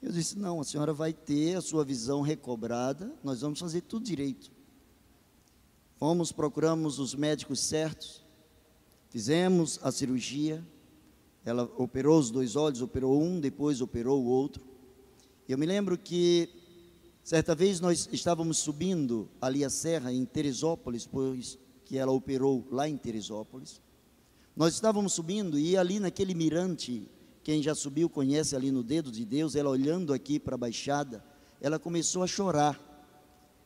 Eu 0.02 0.12
disse: 0.12 0.38
Não, 0.38 0.62
a 0.62 0.64
senhora 0.64 0.94
vai 0.94 1.14
ter 1.14 1.56
a 1.56 1.62
sua 1.62 1.84
visão 1.84 2.22
recobrada, 2.22 3.12
nós 3.24 3.42
vamos 3.42 3.60
fazer 3.60 3.82
tudo 3.82 4.06
direito. 4.06 4.55
Fomos, 5.98 6.32
procuramos 6.32 7.00
os 7.00 7.16
médicos 7.16 7.62
certos, 7.62 8.24
fizemos 9.10 9.80
a 9.82 9.92
cirurgia. 9.92 10.66
Ela 11.46 11.64
operou 11.78 12.20
os 12.20 12.30
dois 12.30 12.56
olhos, 12.56 12.82
operou 12.82 13.22
um, 13.22 13.40
depois 13.40 13.80
operou 13.80 14.22
o 14.22 14.28
outro. 14.28 14.62
Eu 15.48 15.58
me 15.58 15.66
lembro 15.66 15.98
que 15.98 16.50
certa 17.24 17.56
vez 17.56 17.80
nós 17.80 18.10
estávamos 18.12 18.58
subindo 18.58 19.30
ali 19.40 19.64
a 19.64 19.70
serra 19.70 20.12
em 20.12 20.26
Teresópolis, 20.26 21.08
pois 21.08 21.58
que 21.86 21.98
ela 21.98 22.12
operou 22.12 22.68
lá 22.70 22.90
em 22.90 22.98
Teresópolis. 22.98 23.82
Nós 24.56 24.74
estávamos 24.74 25.14
subindo 25.14 25.58
e 25.58 25.78
ali 25.78 26.00
naquele 26.00 26.34
mirante 26.34 27.10
quem 27.44 27.62
já 27.62 27.76
subiu 27.76 28.10
conhece 28.10 28.56
ali 28.56 28.72
no 28.72 28.82
dedo 28.82 29.12
de 29.12 29.24
Deus, 29.24 29.56
ela 29.56 29.70
olhando 29.70 30.14
aqui 30.14 30.40
para 30.40 30.56
a 30.56 30.58
baixada, 30.58 31.24
ela 31.62 31.78
começou 31.78 32.24
a 32.24 32.28
chorar. 32.28 32.95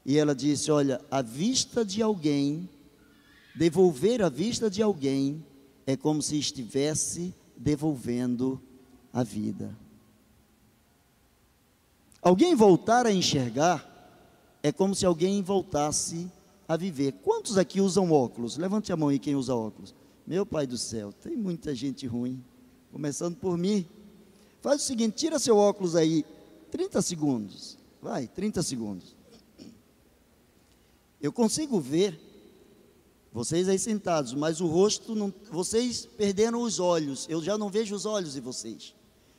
E 0.10 0.18
ela 0.18 0.34
disse: 0.34 0.72
Olha, 0.72 1.00
a 1.12 1.22
vista 1.22 1.86
de 1.86 2.02
alguém, 2.02 2.68
devolver 3.54 4.24
a 4.24 4.28
vista 4.28 4.68
de 4.68 4.82
alguém, 4.82 5.46
é 5.86 5.96
como 5.96 6.20
se 6.20 6.36
estivesse 6.36 7.32
devolvendo 7.56 8.60
a 9.14 9.22
vida. 9.22 9.78
Alguém 12.24 12.56
voltar 12.56 13.06
a 13.06 13.14
enxergar 13.14 13.88
é 14.64 14.72
como 14.72 14.96
se 14.96 15.06
alguém 15.06 15.44
voltasse 15.44 16.28
a 16.68 16.76
viver. 16.76 17.12
Quantos 17.24 17.56
aqui 17.56 17.80
usam 17.80 18.12
óculos? 18.12 18.58
Levante 18.58 18.92
a 18.92 18.98
mão 18.98 19.10
aí 19.10 19.20
quem 19.20 19.36
usa 19.36 19.54
óculos. 19.54 19.94
Meu 20.26 20.44
pai 20.44 20.66
do 20.66 20.76
céu, 20.76 21.14
tem 21.14 21.38
muita 21.38 21.76
gente 21.76 22.08
ruim 22.08 22.44
começando 22.92 23.36
por 23.36 23.56
mim. 23.60 23.86
Faz 24.60 24.82
o 24.82 24.86
seguinte, 24.86 25.18
tira 25.18 25.38
seu 25.38 25.56
óculos 25.56 25.96
aí, 25.96 26.26
30 26.72 27.00
segundos. 27.04 27.78
Vai, 28.02 28.28
30 28.28 28.64
segundos. 28.64 29.19
Eu 31.22 31.32
consigo 31.32 31.80
ver 31.80 32.20
vocês 33.32 33.70
aí 33.70 33.78
sentados, 33.78 34.34
mas 34.34 34.60
o 34.60 34.68
rosto, 34.68 35.14
não, 35.14 35.34
vocês 35.52 36.06
perderam 36.06 36.62
os 36.62 36.80
olhos. 36.80 37.28
Eu 37.30 37.44
já 37.44 37.58
não 37.58 37.70
vejo 37.70 37.94
os 37.94 38.06
olhos 38.06 38.34
de 38.34 38.42
vocês. 38.42 38.96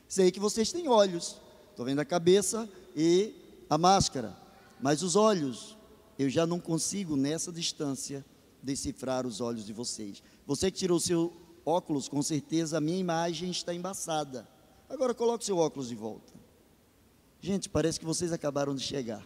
Sei 0.07 0.31
que 0.31 0.39
vocês 0.39 0.71
têm 0.71 0.87
olhos. 0.87 1.37
Estou 1.69 1.85
vendo 1.85 1.99
a 1.99 2.05
cabeça 2.05 2.69
e 2.95 3.33
a 3.69 3.77
máscara. 3.77 4.37
Mas 4.81 5.01
os 5.01 5.15
olhos, 5.15 5.77
eu 6.17 6.29
já 6.29 6.45
não 6.45 6.59
consigo 6.59 7.15
nessa 7.15 7.51
distância 7.51 8.25
decifrar 8.61 9.25
os 9.25 9.41
olhos 9.41 9.65
de 9.65 9.73
vocês. 9.73 10.23
Você 10.45 10.71
que 10.71 10.77
tirou 10.77 10.99
seu 10.99 11.33
óculos, 11.65 12.07
com 12.07 12.21
certeza 12.21 12.77
a 12.77 12.81
minha 12.81 12.97
imagem 12.97 13.49
está 13.49 13.73
embaçada. 13.73 14.47
Agora 14.89 15.13
coloque 15.13 15.45
seu 15.45 15.57
óculos 15.57 15.89
de 15.89 15.95
volta. 15.95 16.33
Gente, 17.39 17.69
parece 17.69 17.99
que 17.99 18.05
vocês 18.05 18.31
acabaram 18.31 18.75
de 18.75 18.81
chegar. 18.81 19.25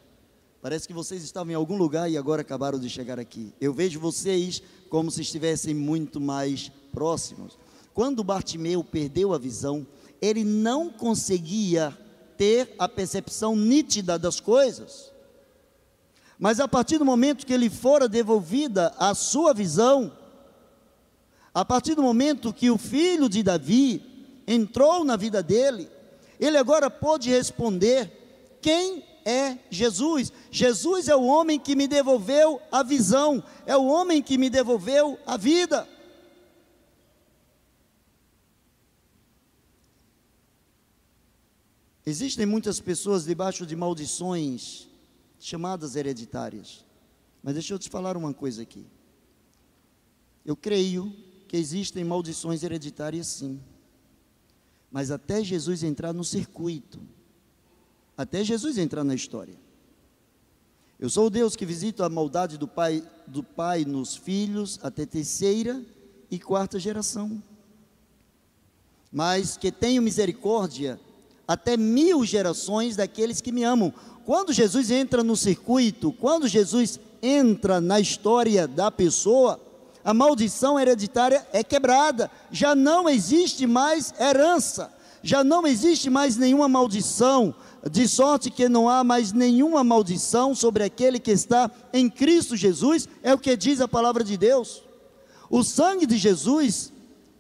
Parece 0.66 0.88
que 0.88 0.96
vocês 0.96 1.24
estavam 1.24 1.52
em 1.52 1.56
algum 1.56 1.78
lugar 1.78 2.10
e 2.10 2.18
agora 2.18 2.42
acabaram 2.42 2.80
de 2.80 2.90
chegar 2.90 3.20
aqui. 3.20 3.54
Eu 3.62 3.72
vejo 3.72 4.00
vocês 4.00 4.64
como 4.90 5.12
se 5.12 5.22
estivessem 5.22 5.76
muito 5.76 6.20
mais 6.20 6.72
próximos. 6.92 7.56
Quando 7.94 8.24
Bartimeu 8.24 8.84
perdeu 8.84 9.32
a 9.32 9.38
visão, 9.38 9.86
ele 10.20 10.44
não 10.44 10.90
conseguia 10.90 11.96
ter 12.36 12.74
a 12.80 12.90
percepção 12.90 13.56
nítida 13.56 14.18
das 14.18 14.40
coisas. 14.40 15.12
Mas 16.40 16.60
a 16.60 16.68
partir 16.68 16.98
do 16.98 17.06
momento 17.06 17.46
que 17.46 17.54
ele 17.54 17.70
fora 17.70 18.10
devolvida 18.10 18.92
a 18.98 19.14
sua 19.14 19.54
visão, 19.54 20.12
a 21.54 21.64
partir 21.64 21.94
do 21.94 22.02
momento 22.02 22.52
que 22.52 22.72
o 22.72 22.78
filho 22.80 23.30
de 23.30 23.44
Davi 23.44 24.02
entrou 24.48 25.04
na 25.04 25.16
vida 25.16 25.44
dele, 25.44 25.88
ele 26.40 26.58
agora 26.58 26.90
pôde 26.90 27.30
responder: 27.30 28.58
quem 28.64 29.04
é 29.26 29.58
Jesus? 29.72 30.32
Jesus 30.52 31.08
é 31.08 31.16
o 31.16 31.26
homem 31.26 31.60
que 31.60 31.76
me 31.76 31.88
devolveu 31.88 32.62
a 32.72 32.84
visão, 32.84 33.44
é 33.66 33.76
o 33.76 33.88
homem 33.88 34.22
que 34.22 34.38
me 34.38 34.50
devolveu 34.50 35.20
a 35.26 35.36
vida. 35.36 35.90
Existem 42.06 42.46
muitas 42.46 42.80
pessoas 42.80 43.26
debaixo 43.26 43.66
de 43.66 43.76
maldições 43.76 44.88
chamadas 45.40 45.96
hereditárias. 45.96 46.86
Mas 47.42 47.56
deixa 47.56 47.74
eu 47.74 47.80
te 47.80 47.90
falar 47.90 48.16
uma 48.16 48.32
coisa 48.32 48.62
aqui. 48.62 48.86
Eu 50.46 50.56
creio 50.56 51.12
que 51.48 51.58
existem 51.58 52.04
maldições 52.04 52.62
hereditárias, 52.62 53.28
sim. 53.28 53.60
Mas 54.92 55.10
até 55.10 55.44
Jesus 55.44 55.82
entrar 55.82 56.14
no 56.14 56.24
circuito, 56.24 57.00
até 58.18 58.44
Jesus 58.44 58.78
entrar 58.78 59.04
na 59.04 59.16
história. 59.16 59.56
Eu 61.00 61.10
sou 61.10 61.28
o 61.28 61.30
Deus 61.30 61.56
que 61.56 61.66
visita 61.66 62.06
a 62.06 62.10
maldade 62.10 62.58
do 62.58 62.68
pai, 62.68 63.04
do 63.28 63.44
pai 63.44 63.84
nos 63.84 64.16
filhos 64.16 64.80
até 64.82 65.06
terceira 65.06 65.82
e 66.32 66.40
quarta 66.40 66.80
geração. 66.80 67.42
Mas 69.12 69.58
que 69.58 69.72
tenho 69.72 70.02
misericórdia 70.02 71.00
até 71.48 71.78
mil 71.78 72.26
gerações 72.26 72.96
daqueles 72.96 73.42
que 73.42 73.52
me 73.52 73.64
amam. 73.64 73.94
Quando 74.26 74.54
Jesus 74.54 74.90
entra 74.90 75.24
no 75.24 75.36
circuito, 75.36 76.12
quando 76.14 76.48
Jesus 76.48 77.00
entra 77.22 77.80
na 77.80 78.00
história 78.00 78.68
da 78.68 78.90
pessoa, 78.90 79.60
a 80.04 80.14
maldição 80.14 80.80
hereditária 80.80 81.46
é 81.52 81.64
quebrada, 81.64 82.32
já 82.52 82.74
não 82.74 83.10
existe 83.10 83.68
mais 83.68 84.14
herança, 84.20 84.94
já 85.22 85.44
não 85.44 85.66
existe 85.68 86.10
mais 86.10 86.38
nenhuma 86.38 86.68
maldição, 86.68 87.54
de 87.90 88.08
sorte 88.08 88.50
que 88.50 88.68
não 88.68 88.90
há 88.90 89.04
mais 89.04 89.32
nenhuma 89.32 89.84
maldição 89.84 90.56
sobre 90.56 90.84
aquele 90.84 91.20
que 91.20 91.32
está 91.32 91.70
em 91.94 92.10
Cristo 92.10 92.56
Jesus, 92.56 93.08
é 93.22 93.34
o 93.34 93.38
que 93.38 93.56
diz 93.56 93.80
a 93.80 93.88
palavra 93.88 94.24
de 94.24 94.36
Deus. 94.38 94.84
O 95.50 95.64
sangue 95.64 96.08
de 96.08 96.18
Jesus, 96.18 96.92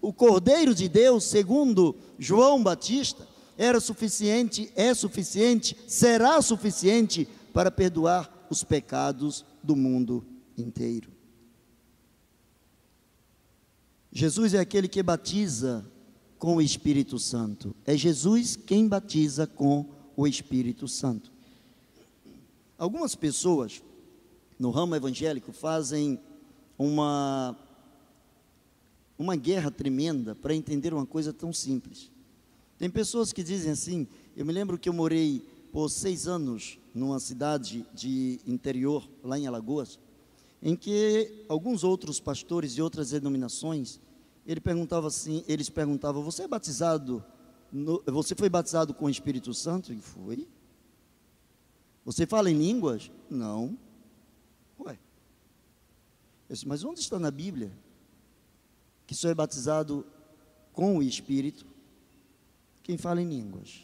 o 0.01 0.13
Cordeiro 0.13 0.75
de 0.75 0.87
Deus, 0.87 1.23
segundo 1.23 1.95
João 2.19 2.61
Batista, 2.61 3.27
era 3.57 3.79
suficiente, 3.79 4.71
é 4.75 4.93
suficiente, 4.93 5.75
será 5.87 6.41
suficiente 6.41 7.27
para 7.53 7.71
perdoar 7.71 8.47
os 8.49 8.63
pecados 8.63 9.43
do 9.63 9.75
mundo 9.75 10.23
inteiro. 10.57 11.09
Jesus 14.11 14.53
é 14.53 14.59
aquele 14.59 14.87
que 14.87 15.01
batiza 15.01 15.85
com 16.37 16.57
o 16.57 16.61
Espírito 16.61 17.17
Santo. 17.17 17.75
É 17.85 17.97
Jesus 17.97 18.55
quem 18.55 18.87
batiza 18.87 19.47
com 19.47 19.89
o 20.15 20.27
Espírito 20.27 20.87
Santo. 20.87 21.31
Algumas 22.77 23.15
pessoas 23.15 23.81
no 24.59 24.69
ramo 24.69 24.95
evangélico 24.95 25.51
fazem 25.51 26.19
uma 26.77 27.57
uma 29.17 29.35
guerra 29.35 29.71
tremenda 29.71 30.35
para 30.35 30.53
entender 30.53 30.93
uma 30.93 31.05
coisa 31.05 31.31
tão 31.31 31.53
simples. 31.53 32.11
Tem 32.77 32.89
pessoas 32.89 33.31
que 33.31 33.43
dizem 33.43 33.71
assim, 33.71 34.07
eu 34.35 34.45
me 34.45 34.51
lembro 34.51 34.77
que 34.77 34.89
eu 34.89 34.93
morei 34.93 35.41
por 35.71 35.89
seis 35.89 36.27
anos 36.27 36.77
numa 36.93 37.19
cidade 37.19 37.85
de 37.93 38.39
interior, 38.45 39.07
lá 39.23 39.39
em 39.39 39.47
Alagoas, 39.47 39.97
em 40.61 40.75
que 40.75 41.45
alguns 41.47 41.83
outros 41.83 42.19
pastores 42.19 42.73
de 42.73 42.81
outras 42.81 43.11
denominações, 43.11 43.99
ele 44.45 44.59
perguntava 44.59 45.07
assim, 45.07 45.43
eles 45.47 45.69
perguntavam, 45.69 46.23
você 46.23 46.43
é 46.43 46.47
batizado, 46.47 47.23
no, 47.75 48.01
você 48.07 48.33
foi 48.33 48.47
batizado 48.47 48.93
com 48.93 49.05
o 49.05 49.09
Espírito 49.09 49.53
Santo? 49.53 49.91
E 49.91 49.99
foi. 49.99 50.47
Você 52.05 52.25
fala 52.25 52.49
em 52.49 52.57
línguas? 52.57 53.11
Não. 53.29 53.77
Ué. 54.79 54.97
Eu 56.47 56.53
disse, 56.53 56.65
mas 56.65 56.85
onde 56.85 57.01
está 57.01 57.19
na 57.19 57.29
Bíblia 57.29 57.71
que 59.05 59.13
só 59.13 59.27
é 59.27 59.35
batizado 59.35 60.05
com 60.71 60.97
o 60.97 61.03
Espírito 61.03 61.65
quem 62.81 62.97
fala 62.97 63.21
em 63.21 63.27
línguas. 63.27 63.83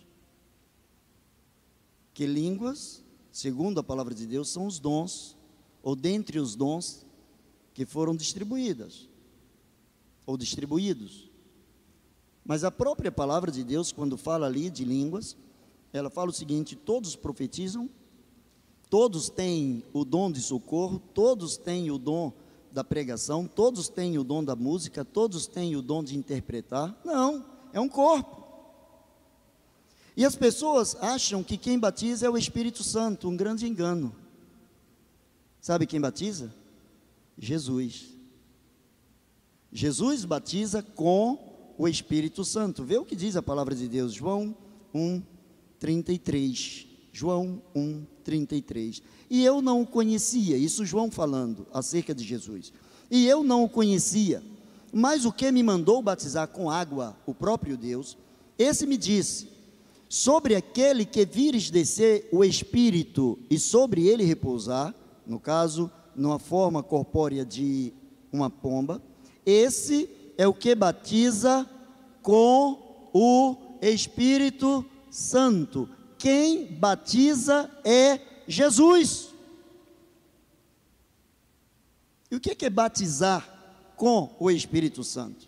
Que 2.13 2.25
línguas, 2.27 3.04
segundo 3.32 3.80
a 3.80 3.84
palavra 3.84 4.13
de 4.13 4.27
Deus, 4.27 4.49
são 4.49 4.67
os 4.67 4.80
dons, 4.80 5.36
ou 5.82 5.95
dentre 5.95 6.39
os 6.39 6.56
dons 6.56 7.06
que 7.73 7.86
foram 7.86 8.15
distribuídas, 8.15 9.10
ou 10.25 10.38
distribuídos. 10.38 11.31
Mas 12.43 12.63
a 12.63 12.71
própria 12.71 13.12
palavra 13.12 13.51
de 13.51 13.63
Deus, 13.63 13.91
quando 13.91 14.17
fala 14.17 14.47
ali 14.47 14.69
de 14.69 14.84
línguas, 14.84 15.38
ela 15.93 16.10
fala 16.10 16.30
o 16.30 16.34
seguinte: 16.34 16.75
todos 16.75 17.15
profetizam, 17.15 17.89
todos 18.89 19.30
têm 19.30 19.84
o 19.93 20.04
dom 20.04 20.32
de 20.32 20.41
socorro, 20.41 20.99
todos 21.13 21.58
têm 21.58 21.91
o 21.91 21.97
dom 21.97 22.34
da 22.71 22.84
pregação, 22.84 23.47
todos 23.47 23.89
têm 23.89 24.17
o 24.17 24.23
dom 24.23 24.43
da 24.43 24.56
música, 24.56 25.04
todos 25.04 25.45
têm 25.45 25.75
o 25.75 25.82
dom 25.82 26.04
de 26.04 26.17
interpretar. 26.17 26.99
Não, 27.04 27.45
é 27.73 27.80
um 27.80 27.89
corpo. 27.89 28.41
E 30.15 30.25
as 30.25 30.36
pessoas 30.36 30.95
acham 30.95 31.43
que 31.43 31.58
quem 31.58 31.80
batiza 31.80 32.25
é 32.25 32.30
o 32.30 32.38
Espírito 32.38 32.84
Santo, 32.84 33.30
um 33.30 33.36
grande 33.36 33.67
engano. 33.67 34.13
Sabe 35.60 35.86
quem 35.86 36.01
batiza? 36.01 36.54
Jesus. 37.38 38.10
Jesus 39.71 40.25
batiza 40.25 40.84
com 40.84 41.50
o 41.82 41.88
Espírito 41.88 42.46
Santo. 42.46 42.84
Vê 42.84 43.00
o 43.00 43.06
que 43.06 43.15
diz 43.15 43.36
a 43.36 43.41
palavra 43.41 43.74
de 43.74 43.88
Deus, 43.88 44.13
João 44.13 44.56
1, 44.94 45.20
33. 45.80 46.86
João 47.12 47.60
1, 47.74 48.06
33. 48.24 49.02
E 49.28 49.44
eu 49.44 49.63
não 49.63 49.82
o 49.82 49.88
conhecia, 49.88 50.56
isso 50.58 50.86
João 50.86 51.10
falando 51.10 51.65
acerca 51.74 52.13
de 52.13 52.24
Jesus. 52.24 52.72
E 53.10 53.26
eu 53.26 53.44
não 53.44 53.63
o 53.63 53.70
conhecia, 53.70 54.44
mas 54.94 55.26
o 55.26 55.32
que 55.32 55.52
me 55.52 55.63
mandou 55.63 56.04
batizar 56.04 56.50
com 56.50 56.70
água, 56.70 57.17
o 57.26 57.34
próprio 57.34 57.76
Deus, 57.76 58.15
esse 58.60 58.86
me 58.86 58.96
disse: 58.96 59.50
sobre 60.08 60.54
aquele 60.54 61.04
que 61.04 61.26
vires 61.26 61.72
descer 61.72 62.30
o 62.32 62.44
Espírito 62.44 63.39
e 63.50 63.58
sobre 63.58 64.08
ele 64.08 64.24
repousar, 64.24 64.94
no 65.26 65.39
caso, 65.39 65.89
numa 66.15 66.38
forma 66.38 66.84
corpórea 66.84 67.44
de 67.44 67.91
uma 68.32 68.52
pomba, 68.52 69.02
esse 69.44 70.20
é 70.41 70.47
o 70.47 70.56
que 70.56 70.73
batiza 70.73 71.69
com 72.23 73.12
o 73.13 73.77
Espírito 73.80 74.84
Santo. 75.12 75.88
Quem 76.17 76.65
batiza 76.65 77.69
é 77.86 78.19
Jesus. 78.47 79.30
E 82.32 82.36
o 82.36 82.39
que 82.39 82.65
é 82.65 82.69
batizar 82.71 83.47
com 83.95 84.36
o 84.39 84.49
Espírito 84.49 85.04
Santo? 85.04 85.47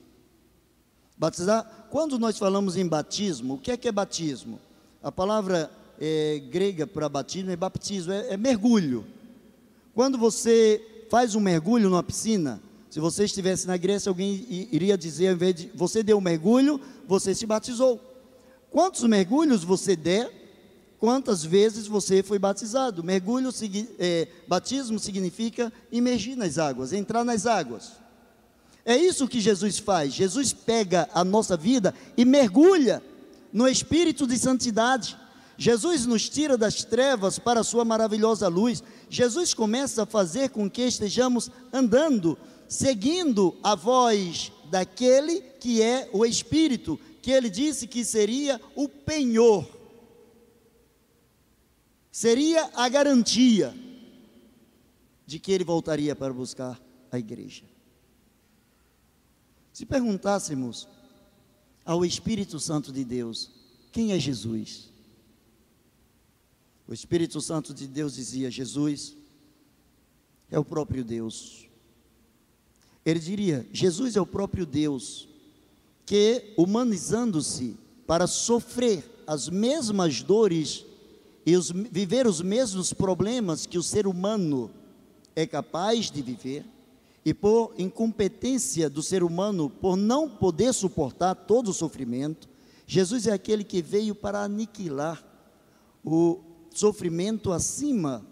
Batizar, 1.17 1.87
quando 1.89 2.19
nós 2.19 2.37
falamos 2.37 2.77
em 2.77 2.87
batismo, 2.87 3.55
o 3.55 3.57
que 3.57 3.71
é 3.71 3.77
que 3.77 3.87
é 3.87 3.91
batismo? 3.91 4.59
A 5.01 5.11
palavra 5.11 5.71
é, 5.99 6.39
grega 6.51 6.85
para 6.85 7.09
batismo 7.09 7.49
é 7.49 7.55
baptismo, 7.55 8.13
é, 8.13 8.33
é 8.33 8.37
mergulho. 8.37 9.07
Quando 9.95 10.19
você 10.19 11.07
faz 11.09 11.33
um 11.33 11.39
mergulho 11.39 11.89
numa 11.89 12.03
piscina, 12.03 12.61
se 12.93 12.99
você 12.99 13.23
estivesse 13.23 13.65
na 13.65 13.75
Grécia, 13.75 14.11
alguém 14.11 14.67
iria 14.71 14.95
dizer, 14.95 15.29
ao 15.29 15.33
invés 15.33 15.55
de 15.55 15.71
você 15.73 16.03
deu 16.03 16.19
um 16.19 16.21
mergulho, 16.21 16.79
você 17.07 17.33
se 17.33 17.43
batizou. 17.43 17.99
Quantos 18.69 19.01
mergulhos 19.05 19.63
você 19.63 19.95
der, 19.95 20.31
quantas 20.99 21.43
vezes 21.43 21.87
você 21.87 22.21
foi 22.21 22.37
batizado? 22.37 23.03
Mergulho, 23.03 23.49
é, 23.97 24.27
batismo 24.47 24.99
significa 24.99 25.73
imergir 25.91 26.37
nas 26.37 26.59
águas, 26.59 26.93
entrar 26.93 27.23
nas 27.23 27.47
águas. 27.47 27.93
É 28.85 28.95
isso 28.95 29.27
que 29.27 29.41
Jesus 29.41 29.79
faz. 29.79 30.13
Jesus 30.13 30.53
pega 30.53 31.09
a 31.15 31.23
nossa 31.23 31.57
vida 31.57 31.95
e 32.15 32.23
mergulha 32.23 33.01
no 33.51 33.67
espírito 33.67 34.27
de 34.27 34.37
santidade. 34.37 35.17
Jesus 35.57 36.05
nos 36.05 36.29
tira 36.29 36.57
das 36.57 36.83
trevas 36.83 37.39
para 37.39 37.61
a 37.61 37.63
sua 37.63 37.83
maravilhosa 37.83 38.47
luz. 38.47 38.83
Jesus 39.09 39.51
começa 39.51 40.03
a 40.03 40.05
fazer 40.05 40.49
com 40.49 40.69
que 40.69 40.83
estejamos 40.83 41.49
andando, 41.71 42.37
seguindo 42.73 43.55
a 43.61 43.75
voz 43.75 44.51
daquele 44.71 45.41
que 45.59 45.79
é 45.79 46.09
o 46.11 46.25
Espírito, 46.25 46.99
que 47.21 47.29
ele 47.29 47.47
disse 47.47 47.85
que 47.85 48.03
seria 48.03 48.59
o 48.75 48.89
penhor, 48.89 49.69
seria 52.11 52.71
a 52.73 52.89
garantia 52.89 53.75
de 55.23 55.37
que 55.37 55.51
ele 55.51 55.63
voltaria 55.63 56.15
para 56.15 56.33
buscar 56.33 56.81
a 57.11 57.19
igreja. 57.19 57.63
Se 59.71 59.85
perguntássemos 59.85 60.87
ao 61.85 62.03
Espírito 62.03 62.59
Santo 62.59 62.91
de 62.91 63.05
Deus, 63.05 63.51
quem 63.91 64.13
é 64.13 64.19
Jesus? 64.19 64.89
O 66.87 66.93
Espírito 66.93 67.39
Santo 67.39 67.71
de 67.71 67.87
Deus 67.87 68.15
dizia: 68.15 68.49
Jesus 68.49 69.15
é 70.49 70.57
o 70.57 70.65
próprio 70.65 71.03
Deus. 71.03 71.71
Ele 73.05 73.19
diria: 73.19 73.67
Jesus 73.71 74.15
é 74.15 74.21
o 74.21 74.25
próprio 74.25 74.65
Deus, 74.65 75.27
que, 76.05 76.53
humanizando-se 76.57 77.77
para 78.05 78.27
sofrer 78.27 79.03
as 79.25 79.49
mesmas 79.49 80.21
dores 80.21 80.85
e 81.45 81.55
os, 81.55 81.71
viver 81.71 82.27
os 82.27 82.41
mesmos 82.41 82.93
problemas 82.93 83.65
que 83.65 83.77
o 83.77 83.83
ser 83.83 84.07
humano 84.07 84.71
é 85.35 85.45
capaz 85.45 86.09
de 86.11 86.21
viver, 86.21 86.65
e 87.25 87.33
por 87.33 87.73
incompetência 87.77 88.89
do 88.89 89.01
ser 89.01 89.23
humano, 89.23 89.69
por 89.69 89.95
não 89.95 90.29
poder 90.29 90.73
suportar 90.73 91.33
todo 91.35 91.69
o 91.69 91.73
sofrimento, 91.73 92.49
Jesus 92.85 93.27
é 93.27 93.31
aquele 93.31 93.63
que 93.63 93.81
veio 93.81 94.13
para 94.13 94.43
aniquilar 94.43 95.23
o 96.03 96.39
sofrimento 96.69 97.51
acima 97.51 98.25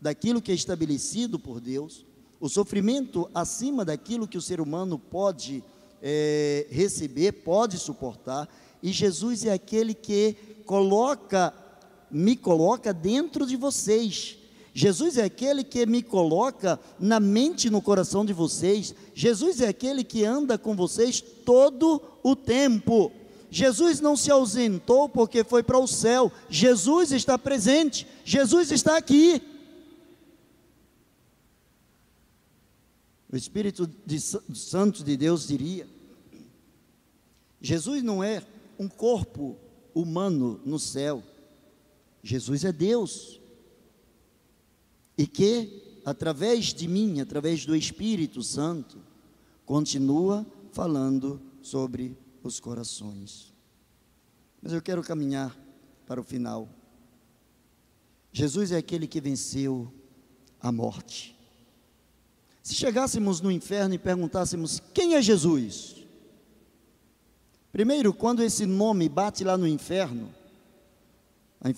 daquilo 0.00 0.42
que 0.42 0.52
é 0.52 0.54
estabelecido 0.54 1.38
por 1.38 1.60
Deus, 1.60 2.04
o 2.40 2.48
sofrimento 2.48 3.28
acima 3.34 3.84
daquilo 3.84 4.28
que 4.28 4.38
o 4.38 4.42
ser 4.42 4.60
humano 4.60 4.98
pode 4.98 5.62
é, 6.02 6.66
receber, 6.70 7.32
pode 7.32 7.78
suportar, 7.78 8.48
e 8.82 8.92
Jesus 8.92 9.44
é 9.44 9.52
aquele 9.52 9.94
que 9.94 10.36
coloca, 10.64 11.52
me 12.10 12.36
coloca 12.36 12.92
dentro 12.92 13.46
de 13.46 13.56
vocês, 13.56 14.38
Jesus 14.76 15.16
é 15.16 15.24
aquele 15.24 15.64
que 15.64 15.86
me 15.86 16.02
coloca 16.02 16.78
na 17.00 17.18
mente 17.18 17.68
e 17.68 17.70
no 17.70 17.80
coração 17.80 18.26
de 18.26 18.34
vocês. 18.34 18.94
Jesus 19.14 19.62
é 19.62 19.68
aquele 19.68 20.04
que 20.04 20.22
anda 20.22 20.58
com 20.58 20.76
vocês 20.76 21.18
todo 21.46 22.02
o 22.22 22.36
tempo. 22.36 23.10
Jesus 23.50 24.00
não 24.00 24.14
se 24.14 24.30
ausentou 24.30 25.08
porque 25.08 25.42
foi 25.42 25.62
para 25.62 25.78
o 25.78 25.86
céu. 25.86 26.30
Jesus 26.50 27.10
está 27.10 27.38
presente. 27.38 28.06
Jesus 28.22 28.70
está 28.70 28.98
aqui. 28.98 29.40
O 33.36 33.38
Espírito 33.38 33.86
de, 34.06 34.18
Santo 34.18 35.04
de 35.04 35.14
Deus 35.14 35.46
diria: 35.46 35.86
Jesus 37.60 38.02
não 38.02 38.24
é 38.24 38.42
um 38.78 38.88
corpo 38.88 39.58
humano 39.94 40.58
no 40.64 40.78
céu. 40.78 41.22
Jesus 42.22 42.64
é 42.64 42.72
Deus 42.72 43.38
e 45.18 45.26
que, 45.26 46.00
através 46.02 46.72
de 46.72 46.88
mim, 46.88 47.20
através 47.20 47.66
do 47.66 47.76
Espírito 47.76 48.42
Santo, 48.42 48.96
continua 49.66 50.46
falando 50.72 51.38
sobre 51.60 52.16
os 52.42 52.58
corações. 52.58 53.52
Mas 54.62 54.72
eu 54.72 54.80
quero 54.80 55.02
caminhar 55.02 55.54
para 56.06 56.22
o 56.22 56.24
final. 56.24 56.70
Jesus 58.32 58.72
é 58.72 58.78
aquele 58.78 59.06
que 59.06 59.20
venceu 59.20 59.92
a 60.58 60.72
morte. 60.72 61.35
Se 62.66 62.74
chegássemos 62.74 63.40
no 63.40 63.48
inferno 63.48 63.94
e 63.94 63.98
perguntássemos 63.98 64.82
quem 64.92 65.14
é 65.14 65.22
Jesus, 65.22 66.04
primeiro, 67.70 68.12
quando 68.12 68.42
esse 68.42 68.66
nome 68.66 69.08
bate 69.08 69.44
lá 69.44 69.56
no 69.56 69.68
inferno, 69.68 70.34
a 71.60 71.70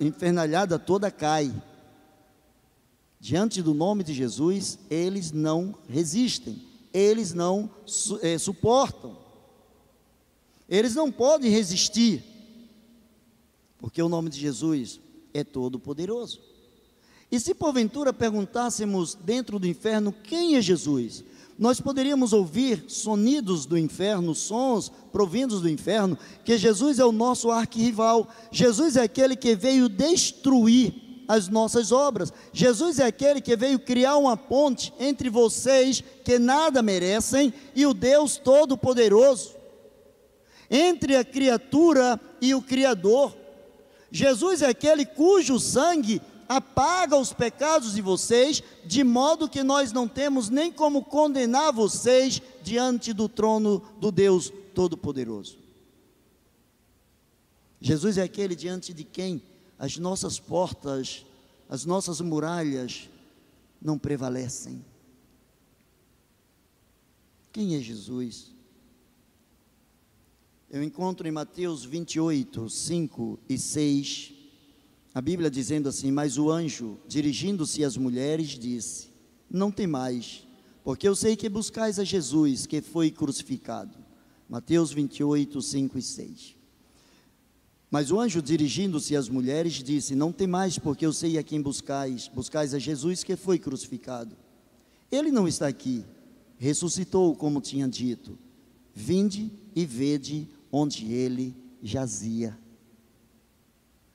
infernalhada 0.00 0.76
toda 0.76 1.08
cai. 1.08 1.54
Diante 3.20 3.62
do 3.62 3.72
nome 3.72 4.02
de 4.02 4.12
Jesus, 4.12 4.76
eles 4.90 5.30
não 5.30 5.72
resistem, 5.88 6.60
eles 6.92 7.32
não 7.32 7.70
é, 8.20 8.36
suportam, 8.36 9.16
eles 10.68 10.96
não 10.96 11.12
podem 11.12 11.48
resistir, 11.48 12.24
porque 13.78 14.02
o 14.02 14.08
nome 14.08 14.30
de 14.30 14.40
Jesus 14.40 14.98
é 15.32 15.44
todo 15.44 15.78
poderoso. 15.78 16.53
E 17.30 17.40
se 17.40 17.54
porventura 17.54 18.12
perguntássemos 18.12 19.14
dentro 19.14 19.58
do 19.58 19.66
inferno 19.66 20.14
quem 20.22 20.56
é 20.56 20.60
Jesus, 20.60 21.24
nós 21.58 21.80
poderíamos 21.80 22.32
ouvir 22.32 22.84
sonidos 22.88 23.64
do 23.64 23.78
inferno, 23.78 24.34
sons 24.34 24.90
provindos 25.12 25.60
do 25.60 25.68
inferno, 25.68 26.18
que 26.44 26.58
Jesus 26.58 26.98
é 26.98 27.04
o 27.04 27.12
nosso 27.12 27.50
arquirrival, 27.50 28.28
Jesus 28.50 28.96
é 28.96 29.02
aquele 29.02 29.36
que 29.36 29.54
veio 29.54 29.88
destruir 29.88 30.94
as 31.28 31.48
nossas 31.48 31.92
obras, 31.92 32.32
Jesus 32.52 32.98
é 32.98 33.06
aquele 33.06 33.40
que 33.40 33.56
veio 33.56 33.78
criar 33.78 34.16
uma 34.16 34.36
ponte 34.36 34.92
entre 34.98 35.30
vocês 35.30 36.02
que 36.24 36.38
nada 36.38 36.82
merecem 36.82 37.54
e 37.74 37.86
o 37.86 37.94
Deus 37.94 38.36
Todo-Poderoso, 38.36 39.54
entre 40.68 41.16
a 41.16 41.24
criatura 41.24 42.20
e 42.40 42.54
o 42.54 42.60
Criador. 42.60 43.34
Jesus 44.10 44.60
é 44.60 44.66
aquele 44.66 45.06
cujo 45.06 45.58
sangue 45.58 46.20
apaga 46.48 47.16
os 47.16 47.32
pecados 47.32 47.94
de 47.94 48.02
vocês, 48.02 48.62
de 48.84 49.02
modo 49.02 49.48
que 49.48 49.62
nós 49.62 49.92
não 49.92 50.08
temos 50.08 50.48
nem 50.48 50.72
como 50.72 51.04
condenar 51.04 51.72
vocês 51.72 52.40
diante 52.62 53.12
do 53.12 53.28
trono 53.28 53.82
do 53.98 54.10
Deus 54.10 54.52
Todo-Poderoso. 54.74 55.58
Jesus 57.80 58.18
é 58.18 58.22
aquele 58.22 58.56
diante 58.56 58.92
de 58.92 59.04
quem 59.04 59.42
as 59.78 59.96
nossas 59.98 60.38
portas, 60.38 61.26
as 61.68 61.84
nossas 61.84 62.20
muralhas 62.20 63.08
não 63.80 63.98
prevalecem. 63.98 64.84
Quem 67.52 67.76
é 67.76 67.80
Jesus? 67.80 68.54
Eu 70.70 70.82
encontro 70.82 71.28
em 71.28 71.30
Mateus 71.30 71.84
28, 71.84 72.68
5 72.68 73.38
e 73.48 73.56
6 73.56 74.33
a 75.14 75.20
Bíblia 75.20 75.48
dizendo 75.48 75.88
assim: 75.88 76.10
Mas 76.10 76.36
o 76.36 76.50
anjo, 76.50 76.98
dirigindo-se 77.06 77.84
às 77.84 77.96
mulheres, 77.96 78.58
disse: 78.58 79.10
Não 79.48 79.70
tem 79.70 79.86
mais, 79.86 80.44
porque 80.82 81.06
eu 81.06 81.14
sei 81.14 81.36
que 81.36 81.48
buscais 81.48 82.00
a 82.00 82.04
Jesus, 82.04 82.66
que 82.66 82.80
foi 82.82 83.10
crucificado. 83.12 83.96
Mateus 84.48 84.92
28, 84.92 85.62
5 85.62 85.98
e 85.98 86.02
6. 86.02 86.56
Mas 87.90 88.10
o 88.10 88.18
anjo, 88.18 88.42
dirigindo-se 88.42 89.14
às 89.14 89.28
mulheres, 89.28 89.74
disse: 89.74 90.16
Não 90.16 90.32
tem 90.32 90.48
mais, 90.48 90.80
porque 90.80 91.06
eu 91.06 91.12
sei 91.12 91.38
a 91.38 91.44
quem 91.44 91.62
buscais. 91.62 92.26
Buscais 92.26 92.74
a 92.74 92.78
Jesus, 92.80 93.22
que 93.22 93.36
foi 93.36 93.56
crucificado. 93.56 94.36
Ele 95.12 95.30
não 95.30 95.46
está 95.46 95.68
aqui, 95.68 96.04
ressuscitou, 96.58 97.36
como 97.36 97.60
tinha 97.60 97.86
dito. 97.86 98.36
Vinde 98.92 99.52
e 99.76 99.86
vede 99.86 100.48
onde 100.72 101.12
ele 101.12 101.54
jazia. 101.80 102.58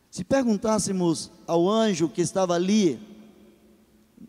Se 0.09 0.23
perguntássemos 0.23 1.31
ao 1.45 1.69
anjo 1.69 2.09
que 2.09 2.21
estava 2.21 2.55
ali, 2.55 2.99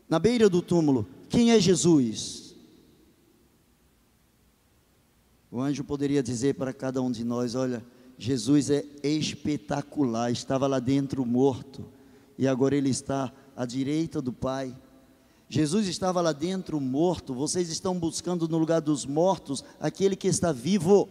na 0.09 0.19
beira 0.19 0.49
do 0.49 0.61
túmulo, 0.61 1.07
quem 1.29 1.53
é 1.53 1.61
Jesus? 1.61 2.55
O 5.51 5.61
anjo 5.61 5.83
poderia 5.83 6.23
dizer 6.23 6.55
para 6.55 6.73
cada 6.73 7.01
um 7.01 7.11
de 7.11 7.25
nós: 7.25 7.55
olha, 7.55 7.85
Jesus 8.19 8.71
é 8.71 8.85
espetacular, 9.03 10.31
estava 10.31 10.67
lá 10.67 10.79
dentro 10.79 11.25
morto, 11.25 11.85
e 12.37 12.47
agora 12.47 12.77
ele 12.77 12.91
está 12.91 13.33
à 13.57 13.65
direita 13.65 14.21
do 14.21 14.33
Pai. 14.33 14.77
Jesus 15.49 15.89
estava 15.89 16.21
lá 16.21 16.33
dentro 16.33 16.81
morto, 16.81 17.35
vocês 17.35 17.71
estão 17.71 17.99
buscando 17.99 18.47
no 18.47 18.59
lugar 18.59 18.81
dos 18.81 19.05
mortos 19.05 19.65
aquele 19.81 20.15
que 20.15 20.29
está 20.29 20.53
vivo. 20.53 21.09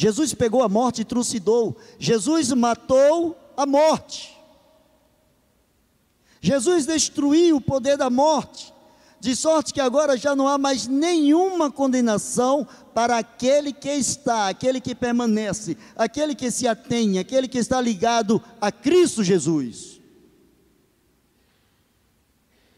Jesus 0.00 0.32
pegou 0.32 0.62
a 0.62 0.68
morte 0.68 1.00
e 1.00 1.04
trucidou. 1.04 1.76
Jesus 1.98 2.52
matou 2.52 3.36
a 3.56 3.66
morte. 3.66 4.32
Jesus 6.40 6.86
destruiu 6.86 7.56
o 7.56 7.60
poder 7.60 7.96
da 7.96 8.08
morte, 8.08 8.72
de 9.18 9.34
sorte 9.34 9.74
que 9.74 9.80
agora 9.80 10.16
já 10.16 10.36
não 10.36 10.46
há 10.46 10.56
mais 10.56 10.86
nenhuma 10.86 11.68
condenação 11.68 12.64
para 12.94 13.18
aquele 13.18 13.72
que 13.72 13.88
está, 13.88 14.48
aquele 14.48 14.80
que 14.80 14.94
permanece, 14.94 15.76
aquele 15.96 16.36
que 16.36 16.48
se 16.48 16.68
atém, 16.68 17.18
aquele 17.18 17.48
que 17.48 17.58
está 17.58 17.80
ligado 17.80 18.40
a 18.60 18.70
Cristo 18.70 19.24
Jesus. 19.24 20.00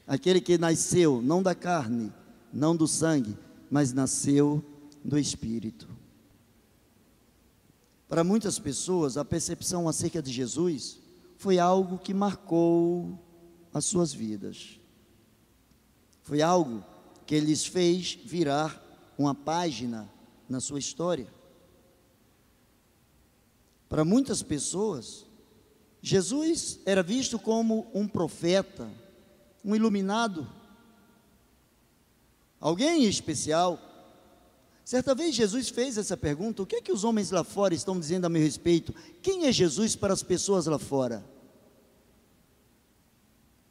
Aquele 0.07 0.41
que 0.41 0.57
nasceu 0.57 1.21
não 1.21 1.43
da 1.43 1.55
carne, 1.55 2.11
não 2.51 2.75
do 2.75 2.89
sangue, 2.89 3.37
mas 3.71 3.93
nasceu 3.93 4.65
do 5.05 5.19
Espírito. 5.19 6.00
Para 8.11 8.25
muitas 8.25 8.59
pessoas, 8.59 9.17
a 9.17 9.25
percepção 9.25 9.89
acerca 9.89 10.21
de 10.21 10.33
Jesus 10.33 10.99
foi 11.37 11.61
algo 11.61 11.97
que 11.97 12.13
marcou 12.13 13.17
as 13.73 13.85
suas 13.85 14.13
vidas. 14.13 14.81
Foi 16.21 16.43
algo 16.43 16.85
que 17.25 17.39
lhes 17.39 17.65
fez 17.65 18.19
virar 18.25 18.83
uma 19.17 19.33
página 19.33 20.13
na 20.49 20.59
sua 20.59 20.81
história. 20.81 21.33
Para 23.89 24.05
muitas 24.05 24.43
pessoas, 24.43 25.25
Jesus 26.03 26.81
era 26.85 27.05
visto 27.05 27.39
como 27.39 27.87
um 27.95 28.09
profeta, 28.09 28.91
um 29.65 29.77
iluminado, 29.77 30.51
alguém 32.59 33.05
especial 33.05 33.79
Certa 34.91 35.15
vez 35.15 35.37
Jesus 35.37 35.69
fez 35.69 35.97
essa 35.97 36.17
pergunta: 36.17 36.65
o 36.65 36.67
que 36.67 36.75
é 36.75 36.81
que 36.81 36.91
os 36.91 37.05
homens 37.05 37.31
lá 37.31 37.45
fora 37.45 37.73
estão 37.73 37.97
dizendo 37.97 38.25
a 38.25 38.29
meu 38.29 38.43
respeito? 38.43 38.93
Quem 39.23 39.47
é 39.47 39.53
Jesus 39.53 39.95
para 39.95 40.13
as 40.13 40.21
pessoas 40.21 40.67
lá 40.67 40.81
fora? 40.81 41.25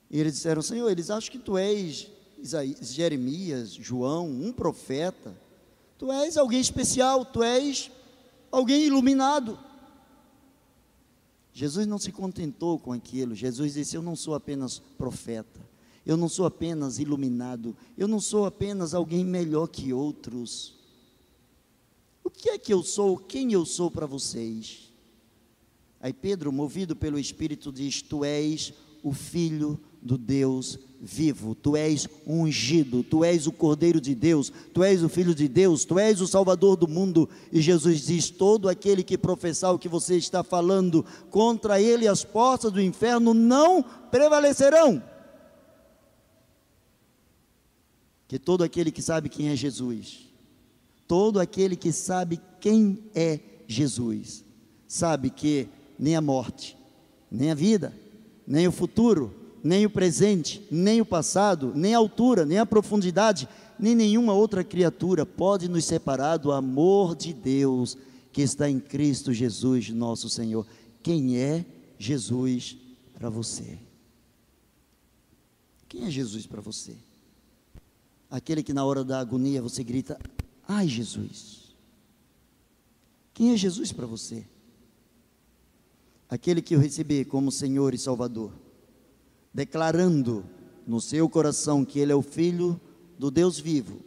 E 0.10 0.18
eles 0.18 0.32
disseram: 0.32 0.62
Senhor, 0.62 0.90
eles 0.90 1.10
acham 1.10 1.30
que 1.30 1.38
tu 1.38 1.58
és 1.58 2.10
Isaías, 2.38 2.94
Jeremias, 2.94 3.74
João, 3.74 4.30
um 4.30 4.54
profeta. 4.54 5.38
Tu 5.98 6.10
és 6.10 6.38
alguém 6.38 6.62
especial, 6.62 7.26
tu 7.26 7.44
és 7.44 7.92
alguém 8.50 8.86
iluminado. 8.86 9.60
Jesus 11.52 11.86
não 11.86 11.98
se 12.00 12.14
contentou 12.14 12.80
com 12.80 12.94
aquilo. 12.94 13.36
Jesus 13.36 13.74
disse: 13.74 13.94
Eu 13.94 14.02
não 14.02 14.16
sou 14.16 14.36
apenas 14.36 14.80
profeta, 14.98 15.60
eu 16.06 16.16
não 16.16 16.30
sou 16.30 16.46
apenas 16.46 16.98
iluminado, 16.98 17.76
eu 17.98 18.08
não 18.08 18.22
sou 18.22 18.46
apenas 18.46 18.94
alguém 18.94 19.26
melhor 19.26 19.68
que 19.68 19.92
outros. 19.92 20.79
O 22.30 22.32
que 22.32 22.52
é 22.52 22.60
que 22.60 22.72
eu 22.72 22.84
sou? 22.84 23.18
Quem 23.18 23.54
eu 23.54 23.66
sou 23.66 23.90
para 23.90 24.06
vocês? 24.06 24.94
Aí 26.00 26.14
Pedro, 26.14 26.52
movido 26.52 26.96
pelo 26.96 27.18
Espírito, 27.18 27.72
diz: 27.72 28.04
Tu 28.04 28.24
és 28.24 28.72
o 29.02 29.12
Filho 29.12 29.80
do 30.00 30.16
Deus 30.16 30.78
vivo, 31.02 31.56
tu 31.56 31.76
és 31.76 32.08
ungido, 32.28 33.02
tu 33.02 33.24
és 33.24 33.48
o 33.48 33.52
Cordeiro 33.52 34.00
de 34.00 34.14
Deus, 34.14 34.54
tu 34.72 34.84
és 34.84 35.02
o 35.02 35.10
Filho 35.10 35.34
de 35.34 35.48
Deus, 35.48 35.86
tu 35.86 35.98
és 35.98 36.22
o 36.22 36.28
Salvador 36.28 36.78
do 36.78 36.88
mundo. 36.88 37.28
E 37.52 37.62
Jesus 37.62 38.06
diz: 38.06 38.30
Todo 38.30 38.70
aquele 38.70 39.04
que 39.04 39.18
professar 39.18 39.74
o 39.74 39.80
que 39.80 39.90
você 39.90 40.16
está 40.16 40.44
falando, 40.44 41.04
contra 41.32 41.82
ele 41.82 42.08
as 42.08 42.24
portas 42.24 42.72
do 42.72 42.80
inferno 42.80 43.34
não 43.34 43.82
prevalecerão. 43.82 45.02
Que 48.28 48.38
todo 48.38 48.64
aquele 48.64 48.92
que 48.92 49.02
sabe 49.02 49.30
quem 49.30 49.50
é 49.50 49.56
Jesus, 49.56 50.29
Todo 51.10 51.40
aquele 51.40 51.76
que 51.76 51.92
sabe 51.92 52.40
quem 52.62 53.10
é 53.16 53.40
Jesus, 53.68 54.46
sabe 54.88 55.32
que 55.32 55.68
nem 55.98 56.16
a 56.16 56.22
morte, 56.22 56.78
nem 57.32 57.50
a 57.50 57.56
vida, 57.56 57.92
nem 58.46 58.68
o 58.68 58.72
futuro, 58.72 59.34
nem 59.64 59.88
o 59.88 59.90
presente, 59.90 60.64
nem 60.70 61.02
o 61.02 61.06
passado, 61.06 61.74
nem 61.76 61.96
a 61.96 61.98
altura, 61.98 62.46
nem 62.46 62.60
a 62.60 62.66
profundidade, 62.66 63.50
nem 63.80 63.96
nenhuma 63.96 64.34
outra 64.34 64.64
criatura 64.64 65.26
pode 65.26 65.68
nos 65.68 65.84
separar 65.84 66.38
do 66.38 66.52
amor 66.52 67.16
de 67.16 67.34
Deus 67.34 67.98
que 68.32 68.44
está 68.44 68.70
em 68.70 68.80
Cristo 68.80 69.34
Jesus, 69.34 69.90
nosso 69.90 70.30
Senhor. 70.30 70.64
Quem 71.02 71.40
é 71.40 71.66
Jesus 71.98 72.78
para 73.16 73.32
você? 73.32 73.80
Quem 75.88 76.06
é 76.06 76.12
Jesus 76.12 76.46
para 76.46 76.62
você? 76.62 76.96
Aquele 78.30 78.62
que 78.62 78.74
na 78.74 78.86
hora 78.86 79.04
da 79.04 79.20
agonia 79.20 79.60
você 79.60 79.84
grita: 79.84 80.20
Ai, 80.72 80.88
Jesus. 80.88 81.74
Quem 83.34 83.54
é 83.54 83.58
Jesus 83.58 83.92
para 83.92 84.06
você? 84.06 84.46
Aquele 86.30 86.62
que 86.62 86.76
eu 86.76 86.80
recebi 86.80 87.26
como 87.26 87.52
Senhor 87.52 87.96
e 87.96 87.98
Salvador, 87.98 88.52
declarando 89.52 90.46
no 90.86 91.02
seu 91.02 91.28
coração 91.28 91.84
que 91.84 91.98
Ele 91.98 92.12
é 92.12 92.16
o 92.16 92.22
Filho 92.22 92.80
do 93.18 93.32
Deus 93.32 93.60
vivo, 93.60 94.00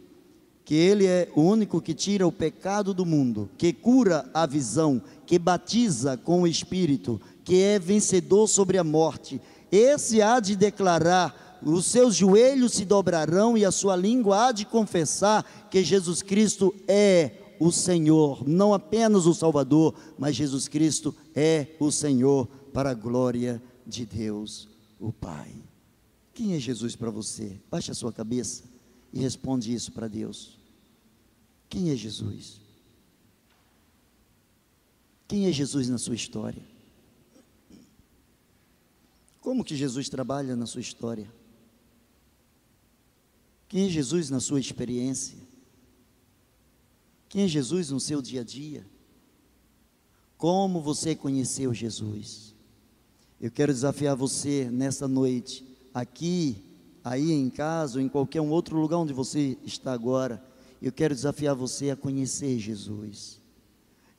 que 0.63 0.73
Ele 0.73 1.05
é 1.05 1.29
o 1.35 1.41
único 1.41 1.81
que 1.81 1.93
tira 1.93 2.25
o 2.25 2.31
pecado 2.31 2.93
do 2.93 3.05
mundo, 3.05 3.49
que 3.57 3.73
cura 3.73 4.29
a 4.33 4.45
visão, 4.45 5.01
que 5.25 5.37
batiza 5.37 6.15
com 6.15 6.43
o 6.43 6.47
Espírito, 6.47 7.19
que 7.43 7.61
é 7.61 7.77
vencedor 7.77 8.47
sobre 8.47 8.77
a 8.77 8.85
morte. 8.85 9.41
Esse 9.69 10.21
há 10.21 10.39
de 10.39 10.55
declarar, 10.55 11.52
os 11.65 11.85
seus 11.85 12.15
joelhos 12.15 12.73
se 12.73 12.85
dobrarão 12.85 13.57
e 13.57 13.65
a 13.65 13.71
sua 13.71 13.95
língua 13.95 14.47
há 14.47 14.51
de 14.51 14.65
confessar 14.65 15.43
que 15.69 15.83
Jesus 15.83 16.21
Cristo 16.21 16.73
é 16.87 17.39
o 17.59 17.71
Senhor, 17.71 18.47
não 18.47 18.73
apenas 18.73 19.25
o 19.25 19.33
Salvador, 19.33 19.95
mas 20.17 20.35
Jesus 20.35 20.67
Cristo 20.67 21.15
é 21.33 21.67
o 21.79 21.91
Senhor 21.91 22.47
para 22.73 22.91
a 22.91 22.93
glória 22.93 23.61
de 23.85 24.05
Deus, 24.05 24.67
o 24.99 25.11
Pai. 25.11 25.53
Quem 26.33 26.55
é 26.55 26.59
Jesus 26.59 26.95
para 26.95 27.11
você? 27.11 27.59
Baixe 27.69 27.91
a 27.91 27.93
sua 27.93 28.11
cabeça 28.11 28.63
e 29.13 29.19
responde 29.19 29.73
isso 29.73 29.91
para 29.91 30.07
Deus. 30.07 30.57
Quem 31.69 31.91
é 31.91 31.95
Jesus? 31.95 32.59
Quem 35.27 35.47
é 35.47 35.51
Jesus 35.51 35.87
na 35.89 35.97
sua 35.97 36.15
história? 36.15 36.61
Como 39.39 39.63
que 39.63 39.75
Jesus 39.75 40.09
trabalha 40.09 40.55
na 40.55 40.65
sua 40.65 40.81
história? 40.81 41.27
Quem 43.73 43.87
é 43.87 43.89
Jesus 43.89 44.29
na 44.29 44.39
sua 44.39 44.59
experiência? 44.59 45.35
Quem 47.27 47.45
é 47.45 47.47
Jesus 47.47 47.89
no 47.89 47.99
seu 47.99 48.21
dia 48.21 48.41
a 48.41 48.43
dia? 48.43 48.85
Como 50.37 50.79
você 50.79 51.15
conheceu 51.15 51.73
Jesus? 51.73 52.53
Eu 53.41 53.49
quero 53.49 53.73
desafiar 53.73 54.15
você 54.15 54.69
nessa 54.71 55.07
noite, 55.07 55.65
aqui, 55.91 56.63
aí 57.03 57.31
em 57.31 57.49
casa, 57.49 57.97
ou 57.97 58.05
em 58.05 58.07
qualquer 58.07 58.41
um 58.41 58.51
outro 58.51 58.79
lugar 58.79 58.97
onde 58.97 59.11
você 59.11 59.57
está 59.65 59.91
agora. 59.91 60.45
Eu 60.79 60.91
quero 60.91 61.15
desafiar 61.15 61.55
você 61.55 61.89
a 61.89 61.95
conhecer 61.95 62.59
Jesus. 62.59 63.41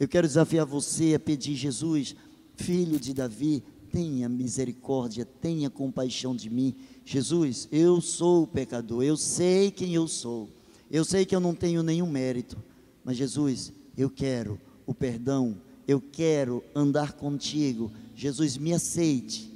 Eu 0.01 0.09
quero 0.09 0.27
desafiar 0.27 0.67
você 0.67 1.15
a 1.15 1.21
pedir, 1.21 1.55
Jesus, 1.55 2.17
filho 2.57 2.99
de 2.99 3.15
Davi, 3.15 3.63
tenha 3.95 4.29
misericórdia, 4.29 5.25
tenha 5.25 5.71
compaixão 5.71 6.35
de 6.35 6.51
mim. 6.51 6.75
Jesus, 7.05 7.69
eu 7.71 8.01
sou 8.01 8.43
o 8.43 8.47
pecador, 8.47 9.05
eu 9.05 9.17
sei 9.17 9.71
quem 9.71 9.95
eu 9.95 10.09
sou, 10.09 10.49
eu 10.91 11.05
sei 11.05 11.25
que 11.25 11.33
eu 11.35 11.39
não 11.39 11.55
tenho 11.55 11.81
nenhum 11.81 12.11
mérito, 12.11 12.57
mas 13.05 13.17
Jesus, 13.17 13.73
eu 13.97 14.11
quero 14.11 14.61
o 14.85 14.93
perdão, 14.93 15.57
eu 15.87 16.01
quero 16.01 16.61
andar 16.75 17.13
contigo. 17.13 17.93
Jesus, 18.17 18.59
me 18.59 18.73
aceite 18.73 19.49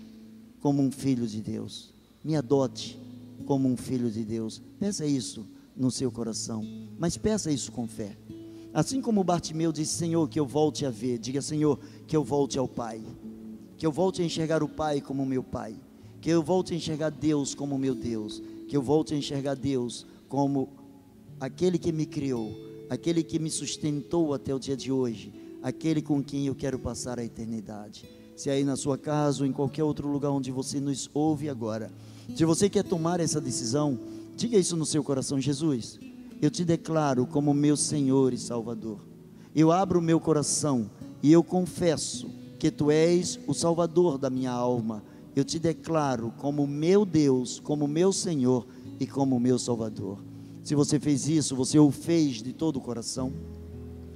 como 0.60 0.80
um 0.80 0.92
filho 0.92 1.26
de 1.26 1.40
Deus, 1.40 1.92
me 2.22 2.36
adote 2.36 2.96
como 3.44 3.68
um 3.68 3.76
filho 3.76 4.08
de 4.08 4.24
Deus. 4.24 4.62
Peça 4.78 5.04
isso 5.04 5.44
no 5.76 5.90
seu 5.90 6.12
coração, 6.12 6.64
mas 6.96 7.16
peça 7.16 7.50
isso 7.50 7.72
com 7.72 7.88
fé. 7.88 8.16
Assim 8.72 9.00
como 9.00 9.24
Bartimeu 9.24 9.72
disse, 9.72 9.94
Senhor, 9.94 10.28
que 10.28 10.38
eu 10.38 10.46
volte 10.46 10.86
a 10.86 10.90
ver, 10.90 11.18
diga, 11.18 11.42
Senhor, 11.42 11.80
que 12.06 12.16
eu 12.16 12.22
volte 12.22 12.56
ao 12.56 12.68
Pai, 12.68 13.02
que 13.78 13.86
eu 13.86 13.92
volte 13.92 14.20
a 14.20 14.24
enxergar 14.24 14.62
o 14.62 14.68
Pai 14.68 15.00
como 15.00 15.24
meu 15.24 15.42
Pai, 15.42 15.76
que 16.20 16.28
eu 16.28 16.42
volte 16.42 16.74
a 16.74 16.76
enxergar 16.76 17.10
Deus 17.10 17.54
como 17.54 17.78
meu 17.78 17.94
Deus, 17.94 18.42
que 18.68 18.76
eu 18.76 18.82
volte 18.82 19.14
a 19.14 19.16
enxergar 19.16 19.54
Deus 19.54 20.04
como 20.28 20.68
aquele 21.40 21.78
que 21.78 21.92
me 21.92 22.04
criou, 22.04 22.52
aquele 22.90 23.22
que 23.22 23.38
me 23.38 23.50
sustentou 23.50 24.34
até 24.34 24.54
o 24.54 24.58
dia 24.58 24.76
de 24.76 24.90
hoje, 24.90 25.32
aquele 25.62 26.02
com 26.02 26.22
quem 26.22 26.46
eu 26.46 26.54
quero 26.54 26.78
passar 26.78 27.18
a 27.18 27.24
eternidade. 27.24 28.04
Se 28.36 28.50
aí 28.50 28.64
na 28.64 28.76
sua 28.76 28.98
casa 28.98 29.42
ou 29.42 29.46
em 29.46 29.52
qualquer 29.52 29.84
outro 29.84 30.08
lugar 30.08 30.30
onde 30.30 30.50
você 30.50 30.80
nos 30.80 31.08
ouve 31.14 31.48
agora, 31.48 31.90
se 32.34 32.44
você 32.44 32.68
quer 32.68 32.84
tomar 32.84 33.20
essa 33.20 33.40
decisão, 33.40 33.98
diga 34.36 34.58
isso 34.58 34.76
no 34.76 34.84
seu 34.84 35.02
coração, 35.02 35.40
Jesus 35.40 35.98
eu 36.40 36.50
te 36.50 36.64
declaro 36.64 37.26
como 37.26 37.52
meu 37.52 37.76
Senhor 37.76 38.32
e 38.32 38.38
Salvador. 38.38 39.00
Eu 39.54 39.72
abro 39.72 39.98
o 39.98 40.02
meu 40.02 40.20
coração 40.20 40.88
e 41.22 41.32
eu 41.32 41.42
confesso 41.42 42.30
que 42.58 42.70
tu 42.70 42.90
és 42.90 43.38
o 43.46 43.54
Salvador 43.54 44.18
da 44.18 44.28
minha 44.28 44.50
alma. 44.50 45.02
Eu 45.36 45.44
te 45.44 45.58
declaro 45.58 46.32
como 46.36 46.66
meu 46.66 47.04
Deus, 47.04 47.60
como 47.60 47.86
meu 47.86 48.12
Senhor 48.12 48.66
e 48.98 49.06
como 49.06 49.38
meu 49.38 49.58
Salvador. 49.58 50.18
Se 50.64 50.74
você 50.74 50.98
fez 50.98 51.28
isso, 51.28 51.54
você 51.54 51.78
o 51.78 51.90
fez 51.90 52.42
de 52.42 52.52
todo 52.52 52.76
o 52.76 52.80
coração. 52.80 53.32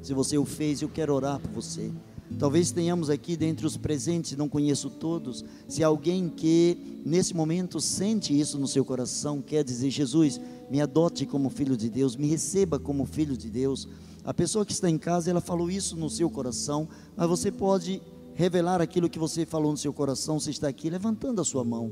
Se 0.02 0.12
você 0.12 0.36
o 0.36 0.44
fez, 0.44 0.82
eu 0.82 0.88
quero 0.88 1.14
orar 1.14 1.38
por 1.38 1.50
você. 1.52 1.90
Talvez 2.38 2.72
tenhamos 2.72 3.10
aqui 3.10 3.36
dentre 3.36 3.66
os 3.66 3.76
presentes, 3.76 4.36
não 4.36 4.48
conheço 4.48 4.90
todos, 4.90 5.44
se 5.68 5.84
alguém 5.84 6.28
que 6.28 7.00
nesse 7.04 7.34
momento 7.34 7.80
sente 7.80 8.38
isso 8.38 8.58
no 8.58 8.66
seu 8.66 8.84
coração, 8.84 9.42
quer 9.42 9.62
dizer, 9.62 9.90
Jesus, 9.90 10.40
me 10.70 10.80
adote 10.80 11.26
como 11.26 11.50
filho 11.50 11.76
de 11.76 11.88
Deus, 11.88 12.16
me 12.16 12.26
receba 12.26 12.78
como 12.78 13.04
filho 13.04 13.36
de 13.36 13.50
Deus. 13.50 13.86
A 14.24 14.32
pessoa 14.32 14.64
que 14.64 14.72
está 14.72 14.88
em 14.88 14.98
casa, 14.98 15.30
ela 15.30 15.40
falou 15.40 15.70
isso 15.70 15.96
no 15.96 16.08
seu 16.08 16.30
coração, 16.30 16.88
mas 17.16 17.28
você 17.28 17.50
pode 17.50 18.00
revelar 18.34 18.80
aquilo 18.80 19.08
que 19.08 19.18
você 19.18 19.44
falou 19.44 19.72
no 19.72 19.78
seu 19.78 19.92
coração, 19.92 20.38
você 20.38 20.50
está 20.50 20.68
aqui 20.68 20.88
levantando 20.88 21.40
a 21.40 21.44
sua 21.44 21.64
mão. 21.64 21.90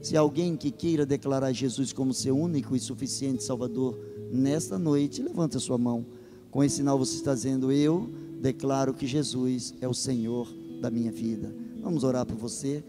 Se 0.00 0.16
alguém 0.16 0.56
que 0.56 0.70
queira 0.70 1.06
declarar 1.06 1.52
Jesus 1.52 1.92
como 1.92 2.12
seu 2.12 2.36
único 2.36 2.76
e 2.76 2.80
suficiente 2.80 3.42
Salvador 3.42 3.98
nesta 4.30 4.78
noite, 4.78 5.22
levante 5.22 5.56
a 5.56 5.60
sua 5.60 5.78
mão. 5.78 6.04
Com 6.50 6.62
esse 6.62 6.76
sinal 6.76 6.98
você 6.98 7.16
está 7.16 7.32
dizendo: 7.34 7.72
Eu 7.72 8.10
declaro 8.40 8.92
que 8.92 9.06
Jesus 9.06 9.74
é 9.80 9.88
o 9.88 9.94
Senhor 9.94 10.46
da 10.80 10.90
minha 10.90 11.10
vida. 11.10 11.54
Vamos 11.80 12.04
orar 12.04 12.26
por 12.26 12.36
você. 12.36 12.84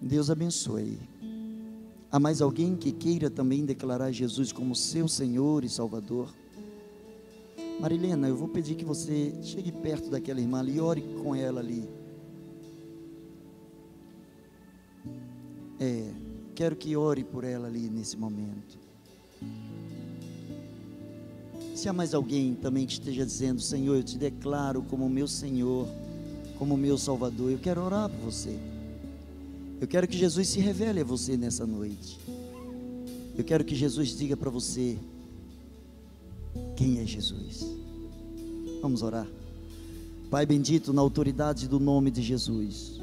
Deus 0.00 0.28
abençoe. 0.28 0.98
Há 2.12 2.20
mais 2.20 2.42
alguém 2.42 2.76
que 2.76 2.92
queira 2.92 3.30
também 3.30 3.64
declarar 3.64 4.12
Jesus 4.12 4.52
como 4.52 4.76
seu 4.76 5.08
Senhor 5.08 5.64
e 5.64 5.68
Salvador? 5.68 6.28
Marilena, 7.80 8.28
eu 8.28 8.36
vou 8.36 8.48
pedir 8.48 8.74
que 8.76 8.84
você 8.84 9.34
chegue 9.42 9.72
perto 9.72 10.08
daquela 10.08 10.40
irmã 10.40 10.60
ali 10.60 10.76
e 10.76 10.80
ore 10.80 11.02
com 11.22 11.34
ela 11.34 11.60
ali. 11.60 11.88
É, 15.78 16.10
quero 16.54 16.76
que 16.76 16.96
ore 16.96 17.24
por 17.24 17.44
ela 17.44 17.66
ali 17.66 17.90
nesse 17.90 18.16
momento. 18.16 18.78
Se 21.74 21.88
há 21.88 21.92
mais 21.92 22.14
alguém 22.14 22.54
também 22.54 22.86
que 22.86 22.92
esteja 22.92 23.26
dizendo, 23.26 23.60
Senhor, 23.60 23.96
eu 23.96 24.02
te 24.02 24.16
declaro 24.16 24.82
como 24.82 25.08
meu 25.08 25.26
Senhor, 25.26 25.88
como 26.56 26.76
meu 26.76 26.96
Salvador, 26.96 27.50
eu 27.50 27.58
quero 27.58 27.82
orar 27.82 28.08
por 28.08 28.20
você. 28.20 28.56
Eu 29.80 29.88
quero 29.88 30.06
que 30.06 30.16
Jesus 30.16 30.48
se 30.48 30.60
revele 30.60 31.00
a 31.00 31.04
você 31.04 31.36
nessa 31.36 31.66
noite. 31.66 32.18
Eu 33.36 33.42
quero 33.42 33.64
que 33.64 33.74
Jesus 33.74 34.16
diga 34.16 34.36
para 34.36 34.48
você 34.48 34.96
quem 36.76 37.00
é 37.00 37.06
Jesus. 37.06 37.66
Vamos 38.80 39.02
orar. 39.02 39.26
Pai 40.30 40.44
bendito, 40.44 40.92
na 40.92 41.00
autoridade 41.00 41.68
do 41.68 41.78
nome 41.78 42.10
de 42.10 42.22
Jesus, 42.22 43.00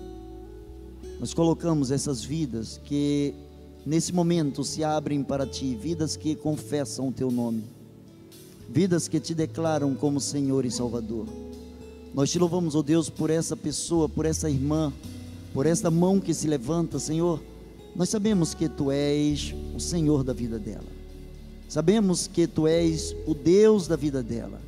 nós 1.20 1.34
colocamos 1.34 1.92
essas 1.92 2.24
vidas 2.24 2.80
que 2.84 3.34
nesse 3.86 4.14
momento 4.14 4.64
se 4.64 4.84
abrem 4.84 5.24
para 5.24 5.46
ti, 5.46 5.76
vidas 5.76 6.16
que 6.16 6.36
confessam 6.36 7.08
o 7.08 7.12
teu 7.12 7.32
nome 7.32 7.64
vidas 8.72 9.10
que 9.10 9.20
te 9.20 9.36
declaram 9.36 9.94
como 9.94 10.20
Senhor 10.20 10.66
e 10.66 10.72
Salvador. 10.72 11.28
Nós 12.14 12.32
te 12.32 12.40
louvamos, 12.40 12.74
ó 12.74 12.80
oh 12.80 12.84
Deus, 12.84 13.10
por 13.10 13.30
essa 13.30 13.56
pessoa, 13.56 14.08
por 14.08 14.26
essa 14.26 14.50
irmã, 14.50 14.94
por 15.54 15.66
esta 15.66 15.92
mão 15.92 16.20
que 16.20 16.34
se 16.34 16.48
levanta, 16.48 16.98
Senhor. 16.98 17.42
Nós 17.94 18.08
sabemos 18.08 18.54
que 18.54 18.70
tu 18.70 18.90
és 18.90 19.54
o 19.76 19.80
Senhor 19.80 20.24
da 20.24 20.32
vida 20.32 20.58
dela. 20.58 21.01
Sabemos 21.72 22.28
que 22.28 22.46
tu 22.48 22.68
és 22.68 23.16
o 23.26 23.34
Deus 23.34 23.88
da 23.88 23.96
vida 23.96 24.22
dela. 24.22 24.60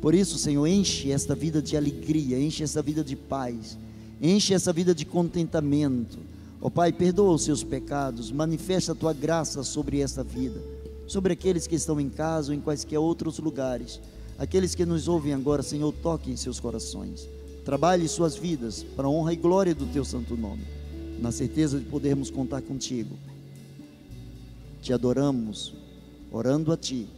Por 0.00 0.14
isso, 0.14 0.38
Senhor, 0.38 0.66
enche 0.66 1.10
esta 1.10 1.34
vida 1.34 1.60
de 1.60 1.76
alegria, 1.76 2.38
enche 2.38 2.62
essa 2.62 2.80
vida 2.80 3.02
de 3.02 3.16
paz, 3.16 3.76
enche 4.22 4.54
essa 4.54 4.72
vida 4.72 4.94
de 4.94 5.04
contentamento. 5.04 6.18
Ó 6.60 6.68
oh, 6.68 6.70
Pai, 6.70 6.92
perdoa 6.92 7.32
os 7.32 7.42
seus 7.42 7.64
pecados, 7.64 8.30
manifesta 8.30 8.92
a 8.92 8.94
tua 8.94 9.12
graça 9.12 9.64
sobre 9.64 10.00
esta 10.00 10.22
vida 10.22 10.76
sobre 11.06 11.32
aqueles 11.32 11.66
que 11.66 11.76
estão 11.76 12.00
em 12.00 12.08
casa 12.08 12.50
ou 12.50 12.58
em 12.58 12.60
quaisquer 12.60 12.98
outros 12.98 13.38
lugares. 13.38 14.00
Aqueles 14.38 14.74
que 14.74 14.84
nos 14.84 15.08
ouvem 15.08 15.32
agora, 15.32 15.62
Senhor, 15.62 15.92
toque 16.02 16.30
em 16.30 16.36
seus 16.36 16.60
corações. 16.60 17.28
Trabalhe 17.64 18.06
suas 18.08 18.36
vidas 18.36 18.82
para 18.82 19.06
a 19.06 19.10
honra 19.10 19.32
e 19.32 19.36
glória 19.36 19.74
do 19.74 19.86
teu 19.86 20.04
santo 20.04 20.36
nome. 20.36 20.64
Na 21.20 21.32
certeza 21.32 21.78
de 21.78 21.86
podermos 21.86 22.30
contar 22.30 22.60
contigo. 22.60 23.16
Te 24.82 24.92
adoramos, 24.92 25.72
orando 26.30 26.72
a 26.72 26.76
ti, 26.76 27.08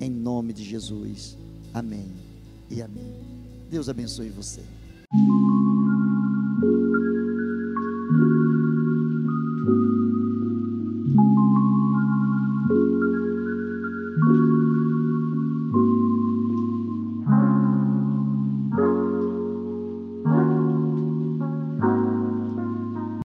em 0.00 0.10
nome 0.10 0.52
de 0.52 0.64
Jesus. 0.64 1.36
Amém 1.72 2.10
e 2.70 2.82
amém. 2.82 3.14
Deus 3.70 3.88
abençoe 3.88 4.30
você. 4.30 4.62